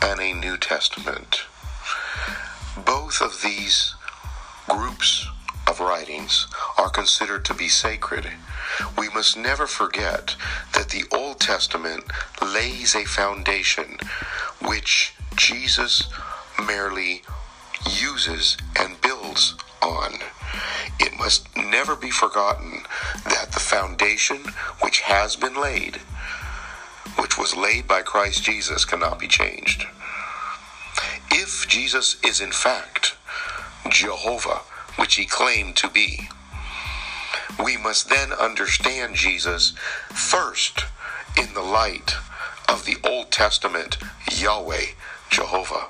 and 0.03 0.21
a 0.21 0.35
New 0.35 0.57
Testament. 0.57 1.43
Both 2.85 3.21
of 3.21 3.43
these 3.43 3.95
groups 4.69 5.27
of 5.67 5.81
writings 5.81 6.47
are 6.79 6.91
considered 6.91 7.45
to 7.47 7.55
be 7.55 7.69
sacred. 7.69 8.27
We 8.99 9.09
must 9.11 9.37
never 9.37 9.67
forget 9.67 10.37
that 10.75 10.91
the 10.91 11.05
Old 11.13 11.41
Testament 11.41 12.05
lays 12.41 12.95
a 12.95 13.05
foundation 13.05 13.99
which 14.61 15.15
Jesus 15.37 16.09
merely 16.67 17.23
uses 17.91 18.57
and 18.79 19.01
builds 19.01 19.55
on. 19.81 20.15
It 21.03 21.19
must 21.19 21.49
never 21.57 21.97
be 21.97 22.13
forgotten 22.13 22.85
that 23.25 23.51
the 23.51 23.59
foundation 23.59 24.45
which 24.81 25.01
has 25.01 25.35
been 25.35 25.61
laid, 25.61 25.97
which 27.19 27.37
was 27.37 27.57
laid 27.57 27.89
by 27.89 28.03
Christ 28.03 28.45
Jesus, 28.45 28.85
cannot 28.85 29.19
be 29.19 29.27
changed. 29.27 29.85
If 31.33 31.67
Jesus 31.67 32.21
is 32.23 32.41
in 32.41 32.53
fact 32.53 33.17
Jehovah, 33.91 34.61
which 34.97 35.17
he 35.17 35.25
claimed 35.27 35.75
to 35.77 35.91
be, 35.91 36.29
we 37.63 37.77
must 37.77 38.09
then 38.09 38.33
understand 38.33 39.17
Jesus 39.17 39.73
first 40.11 40.85
in 41.37 41.53
the 41.55 41.63
light 41.63 42.15
of 42.69 42.85
the 42.85 42.97
Old 43.05 43.33
Testament 43.33 43.99
Yahweh, 44.31 44.93
Jehovah, 45.31 45.89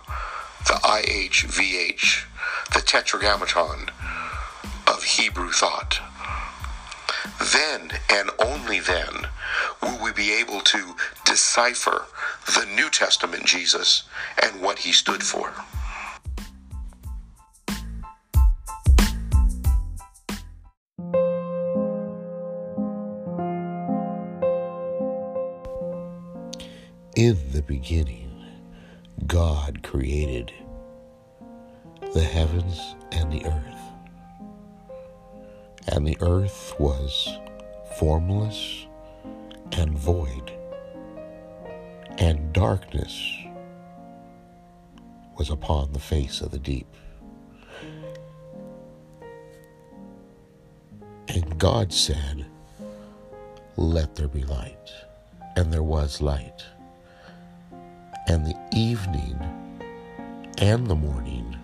the 0.66 0.80
IHVH, 0.82 2.24
the 2.72 2.80
Tetragrammaton 2.80 3.90
of 5.02 5.08
Hebrew 5.08 5.50
thought. 5.50 6.00
Then 7.52 7.90
and 8.08 8.30
only 8.38 8.78
then 8.78 9.26
will 9.82 9.98
we 10.02 10.12
be 10.12 10.32
able 10.32 10.60
to 10.60 10.94
decipher 11.24 12.04
the 12.46 12.66
New 12.76 12.88
Testament 12.88 13.44
Jesus 13.44 14.04
and 14.40 14.62
what 14.62 14.78
he 14.78 14.92
stood 14.92 15.22
for. 15.22 15.52
In 27.16 27.36
the 27.52 27.64
beginning, 27.66 28.30
God 29.26 29.82
created 29.82 30.52
the 32.14 32.22
heavens 32.22 32.94
and 33.10 33.32
the 33.32 33.44
earth. 33.46 33.81
And 35.88 36.06
the 36.06 36.16
earth 36.20 36.74
was 36.78 37.38
formless 37.98 38.86
and 39.72 39.98
void, 39.98 40.52
and 42.18 42.52
darkness 42.52 43.38
was 45.36 45.50
upon 45.50 45.92
the 45.92 45.98
face 45.98 46.40
of 46.40 46.50
the 46.50 46.58
deep. 46.58 46.86
And 51.28 51.58
God 51.58 51.92
said, 51.92 52.46
Let 53.76 54.14
there 54.14 54.28
be 54.28 54.44
light. 54.44 54.92
And 55.56 55.72
there 55.72 55.82
was 55.82 56.20
light. 56.20 56.64
And 58.26 58.46
the 58.46 58.56
evening 58.72 59.38
and 60.58 60.86
the 60.86 60.94
morning 60.94 61.56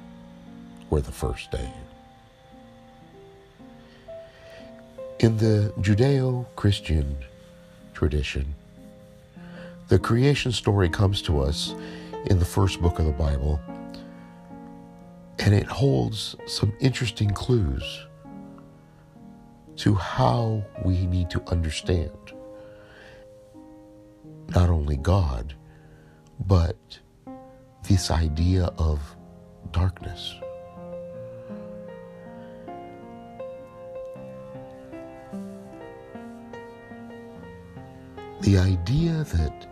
were 0.90 1.00
the 1.00 1.12
first 1.12 1.50
day. 1.50 1.72
In 5.20 5.36
the 5.36 5.72
Judeo 5.80 6.46
Christian 6.54 7.16
tradition, 7.92 8.54
the 9.88 9.98
creation 9.98 10.52
story 10.52 10.88
comes 10.88 11.22
to 11.22 11.40
us 11.40 11.74
in 12.26 12.38
the 12.38 12.44
first 12.44 12.80
book 12.80 13.00
of 13.00 13.06
the 13.06 13.12
Bible, 13.12 13.60
and 15.40 15.52
it 15.52 15.66
holds 15.66 16.36
some 16.46 16.72
interesting 16.78 17.30
clues 17.30 18.06
to 19.78 19.94
how 19.94 20.64
we 20.84 21.04
need 21.06 21.30
to 21.30 21.42
understand 21.48 22.12
not 24.54 24.70
only 24.70 24.96
God, 24.96 25.52
but 26.46 26.76
this 27.88 28.12
idea 28.12 28.66
of 28.78 29.00
darkness. 29.72 30.36
The 38.40 38.56
idea 38.56 39.24
that 39.24 39.66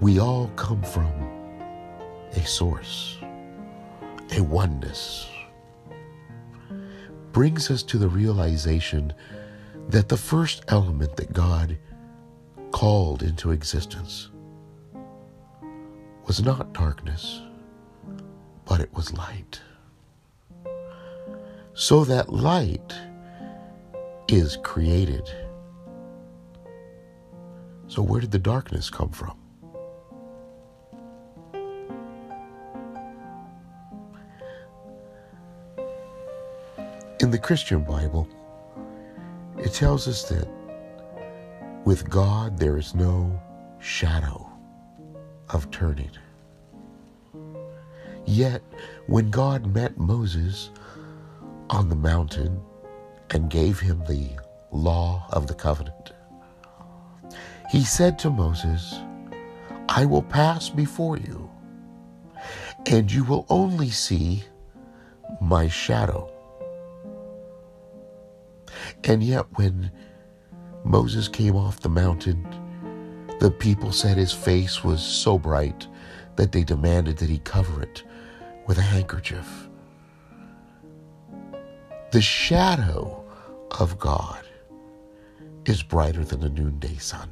we 0.00 0.20
all 0.20 0.48
come 0.56 0.82
from 0.82 1.12
a 2.32 2.46
source, 2.46 3.18
a 4.36 4.40
oneness, 4.40 5.28
brings 7.32 7.70
us 7.70 7.82
to 7.82 7.98
the 7.98 8.08
realization 8.08 9.12
that 9.88 10.08
the 10.08 10.16
first 10.16 10.64
element 10.68 11.16
that 11.16 11.32
God 11.32 11.76
called 12.70 13.22
into 13.24 13.50
existence 13.50 14.30
was 16.26 16.40
not 16.40 16.72
darkness, 16.72 17.42
but 18.64 18.80
it 18.80 18.92
was 18.94 19.12
light. 19.12 19.60
So 21.74 22.04
that 22.04 22.32
light 22.32 22.94
is 24.28 24.58
created. 24.62 25.28
So, 27.90 28.02
where 28.02 28.20
did 28.20 28.30
the 28.30 28.38
darkness 28.38 28.88
come 28.88 29.10
from? 29.10 29.36
In 37.18 37.32
the 37.32 37.38
Christian 37.38 37.82
Bible, 37.82 38.28
it 39.58 39.72
tells 39.72 40.06
us 40.06 40.22
that 40.28 40.48
with 41.84 42.08
God 42.08 42.56
there 42.60 42.78
is 42.78 42.94
no 42.94 43.42
shadow 43.80 44.48
of 45.48 45.68
turning. 45.72 46.12
Yet, 48.24 48.62
when 49.08 49.30
God 49.30 49.66
met 49.66 49.98
Moses 49.98 50.70
on 51.70 51.88
the 51.88 51.96
mountain 51.96 52.62
and 53.30 53.50
gave 53.50 53.80
him 53.80 54.04
the 54.06 54.30
law 54.70 55.26
of 55.30 55.48
the 55.48 55.54
covenant, 55.54 56.12
he 57.70 57.84
said 57.84 58.18
to 58.20 58.30
Moses, 58.30 58.98
I 59.88 60.04
will 60.04 60.22
pass 60.22 60.68
before 60.68 61.16
you, 61.16 61.50
and 62.86 63.10
you 63.10 63.24
will 63.24 63.46
only 63.48 63.90
see 63.90 64.44
my 65.40 65.68
shadow 65.68 66.30
and 69.04 69.22
yet, 69.22 69.46
when 69.56 69.90
Moses 70.84 71.28
came 71.28 71.56
off 71.56 71.80
the 71.80 71.88
mountain, 71.88 72.46
the 73.38 73.50
people 73.50 73.92
said 73.92 74.16
his 74.16 74.32
face 74.32 74.84
was 74.84 75.02
so 75.02 75.38
bright 75.38 75.86
that 76.36 76.52
they 76.52 76.64
demanded 76.64 77.18
that 77.18 77.30
he 77.30 77.38
cover 77.38 77.82
it 77.82 78.02
with 78.66 78.78
a 78.78 78.82
handkerchief. 78.82 79.68
The 82.12 82.20
shadow 82.20 83.24
of 83.78 83.98
God 83.98 84.44
is 85.64 85.82
brighter 85.82 86.24
than 86.24 86.40
the 86.40 86.50
noonday 86.50 86.96
sun. 86.96 87.30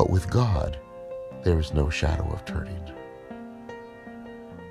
But 0.00 0.08
with 0.08 0.30
God, 0.30 0.78
there 1.44 1.58
is 1.58 1.74
no 1.74 1.90
shadow 1.90 2.26
of 2.32 2.46
turning 2.46 2.82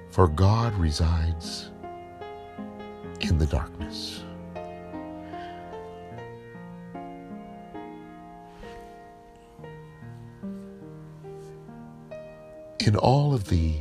for 0.10 0.28
God 0.28 0.74
resides 0.74 1.70
in 3.22 3.38
the 3.38 3.46
darkness. 3.46 4.24
In 12.80 12.96
all 12.96 13.36
of 13.36 13.50
the 13.50 13.76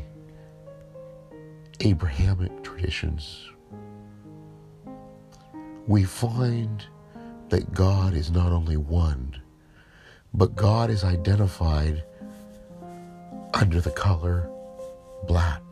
Abrahamic 1.80 2.62
traditions, 2.62 3.48
we 5.86 6.04
find 6.04 6.84
that 7.48 7.72
God 7.72 8.12
is 8.12 8.30
not 8.30 8.52
only 8.52 8.76
one, 8.76 9.40
but 10.38 10.54
God 10.54 10.88
is 10.88 11.02
identified 11.02 12.04
under 13.54 13.80
the 13.80 13.90
color 13.90 14.48
black 15.26 15.62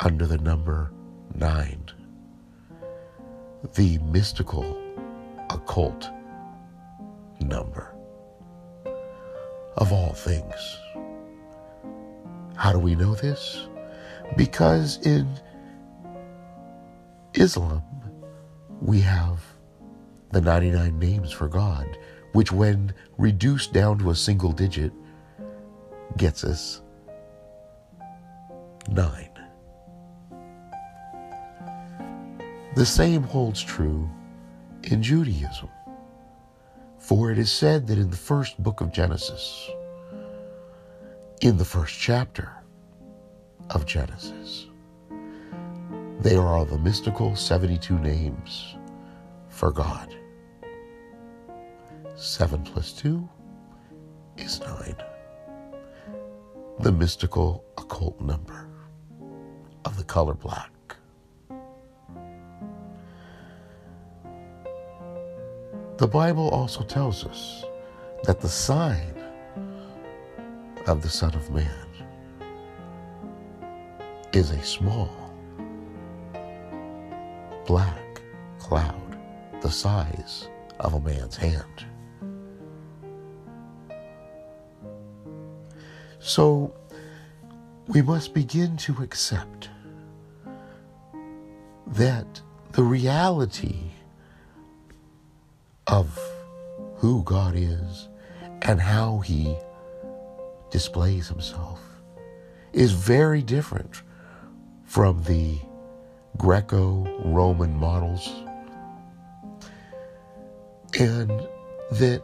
under 0.00 0.26
the 0.26 0.38
number 0.38 0.90
nine, 1.36 1.84
the 3.74 3.98
mystical, 3.98 4.76
occult 5.50 6.10
number 7.40 7.94
of 9.76 9.92
all 9.92 10.12
things. 10.12 10.78
How 12.56 12.72
do 12.72 12.80
we 12.80 12.96
know 12.96 13.14
this? 13.14 13.68
Because 14.36 14.98
in 15.06 15.28
Islam, 17.34 17.84
we 18.80 19.00
have 19.00 19.44
the 20.32 20.40
99 20.40 20.98
names 20.98 21.30
for 21.30 21.46
God, 21.46 21.96
which, 22.34 22.52
when 22.52 22.92
reduced 23.16 23.72
down 23.72 23.96
to 23.96 24.10
a 24.10 24.14
single 24.14 24.50
digit, 24.52 24.92
gets 26.16 26.42
us 26.44 26.82
nine. 28.88 29.30
The 32.74 32.84
same 32.84 33.22
holds 33.22 33.62
true 33.62 34.10
in 34.82 35.00
Judaism. 35.00 35.68
For 36.98 37.30
it 37.30 37.38
is 37.38 37.52
said 37.52 37.86
that 37.86 37.98
in 37.98 38.10
the 38.10 38.16
first 38.16 38.60
book 38.60 38.80
of 38.80 38.92
Genesis, 38.92 39.70
in 41.40 41.56
the 41.56 41.64
first 41.64 41.96
chapter 41.96 42.50
of 43.70 43.86
Genesis, 43.86 44.66
there 46.18 46.42
are 46.42 46.64
the 46.64 46.78
mystical 46.78 47.36
72 47.36 47.96
names 48.00 48.74
for 49.48 49.70
God. 49.70 50.16
7 52.24 52.62
plus 52.62 52.92
2 52.92 53.28
is 54.38 54.58
9. 54.60 54.96
The 56.80 56.90
mystical 56.90 57.62
occult 57.76 58.18
number 58.18 58.66
of 59.84 59.98
the 59.98 60.04
color 60.04 60.32
black. 60.32 60.72
The 65.98 66.08
Bible 66.08 66.48
also 66.48 66.82
tells 66.82 67.26
us 67.26 67.62
that 68.24 68.40
the 68.40 68.48
sign 68.48 69.14
of 70.86 71.02
the 71.02 71.10
Son 71.10 71.34
of 71.34 71.50
Man 71.50 71.86
is 74.32 74.50
a 74.50 74.62
small 74.62 75.10
black 77.66 78.22
cloud 78.58 79.18
the 79.60 79.70
size 79.70 80.48
of 80.80 80.94
a 80.94 81.00
man's 81.00 81.36
hand. 81.36 81.86
So 86.24 86.74
we 87.86 88.00
must 88.00 88.32
begin 88.32 88.78
to 88.78 89.02
accept 89.02 89.68
that 91.86 92.40
the 92.72 92.82
reality 92.82 93.76
of 95.86 96.18
who 96.96 97.22
God 97.24 97.54
is 97.54 98.08
and 98.62 98.80
how 98.80 99.18
He 99.18 99.54
displays 100.70 101.28
Himself 101.28 101.82
is 102.72 102.92
very 102.92 103.42
different 103.42 104.00
from 104.86 105.22
the 105.24 105.58
Greco 106.38 107.04
Roman 107.22 107.76
models. 107.76 108.32
And 110.98 111.46
that 111.92 112.22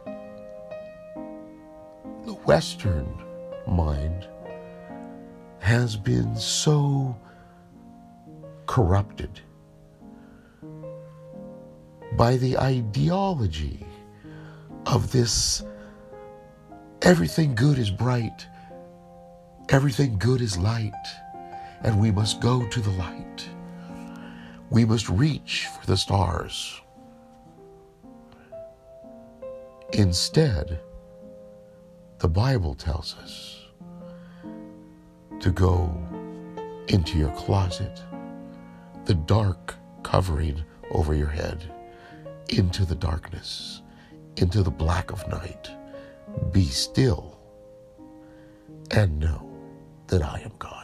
the 2.25 2.33
Western 2.45 3.30
mind 3.67 4.27
has 5.59 5.95
been 5.95 6.35
so 6.35 7.15
corrupted 8.65 9.41
by 12.17 12.37
the 12.37 12.57
ideology 12.57 13.85
of 14.85 15.11
this 15.11 15.63
everything 17.01 17.55
good 17.55 17.77
is 17.77 17.89
bright, 17.89 18.45
everything 19.69 20.17
good 20.17 20.41
is 20.41 20.57
light, 20.57 20.93
and 21.83 21.99
we 21.99 22.11
must 22.11 22.41
go 22.41 22.67
to 22.67 22.81
the 22.81 22.91
light. 22.91 23.47
We 24.69 24.85
must 24.85 25.09
reach 25.09 25.67
for 25.67 25.85
the 25.87 25.97
stars. 25.97 26.79
Instead, 29.93 30.79
the 32.21 32.27
Bible 32.27 32.75
tells 32.75 33.15
us 33.15 33.65
to 35.39 35.49
go 35.49 35.91
into 36.87 37.17
your 37.17 37.31
closet, 37.31 37.99
the 39.05 39.15
dark 39.15 39.73
covering 40.03 40.63
over 40.91 41.15
your 41.15 41.29
head, 41.29 41.73
into 42.49 42.85
the 42.85 42.93
darkness, 42.93 43.81
into 44.37 44.61
the 44.61 44.69
black 44.69 45.11
of 45.11 45.27
night. 45.29 45.71
Be 46.51 46.65
still 46.65 47.39
and 48.91 49.19
know 49.19 49.49
that 50.05 50.21
I 50.21 50.41
am 50.41 50.51
God. 50.59 50.80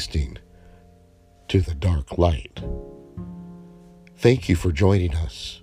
Listening 0.00 0.38
to 1.46 1.60
The 1.60 1.74
Dark 1.74 2.16
Light. 2.16 2.62
Thank 4.16 4.48
you 4.48 4.56
for 4.56 4.72
joining 4.72 5.14
us. 5.14 5.60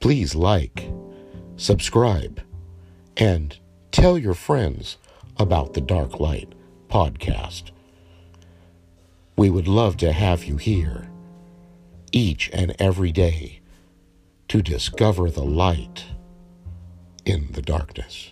Please 0.00 0.34
like, 0.34 0.92
subscribe, 1.56 2.42
and 3.16 3.58
tell 3.90 4.18
your 4.18 4.34
friends 4.34 4.98
about 5.38 5.72
the 5.72 5.80
Dark 5.80 6.20
Light 6.20 6.52
podcast. 6.90 7.70
We 9.38 9.48
would 9.48 9.66
love 9.66 9.96
to 9.96 10.12
have 10.12 10.44
you 10.44 10.58
here 10.58 11.08
each 12.12 12.50
and 12.52 12.76
every 12.78 13.12
day 13.12 13.60
to 14.48 14.60
discover 14.60 15.30
the 15.30 15.42
light 15.42 16.04
in 17.24 17.52
the 17.52 17.62
darkness. 17.62 18.30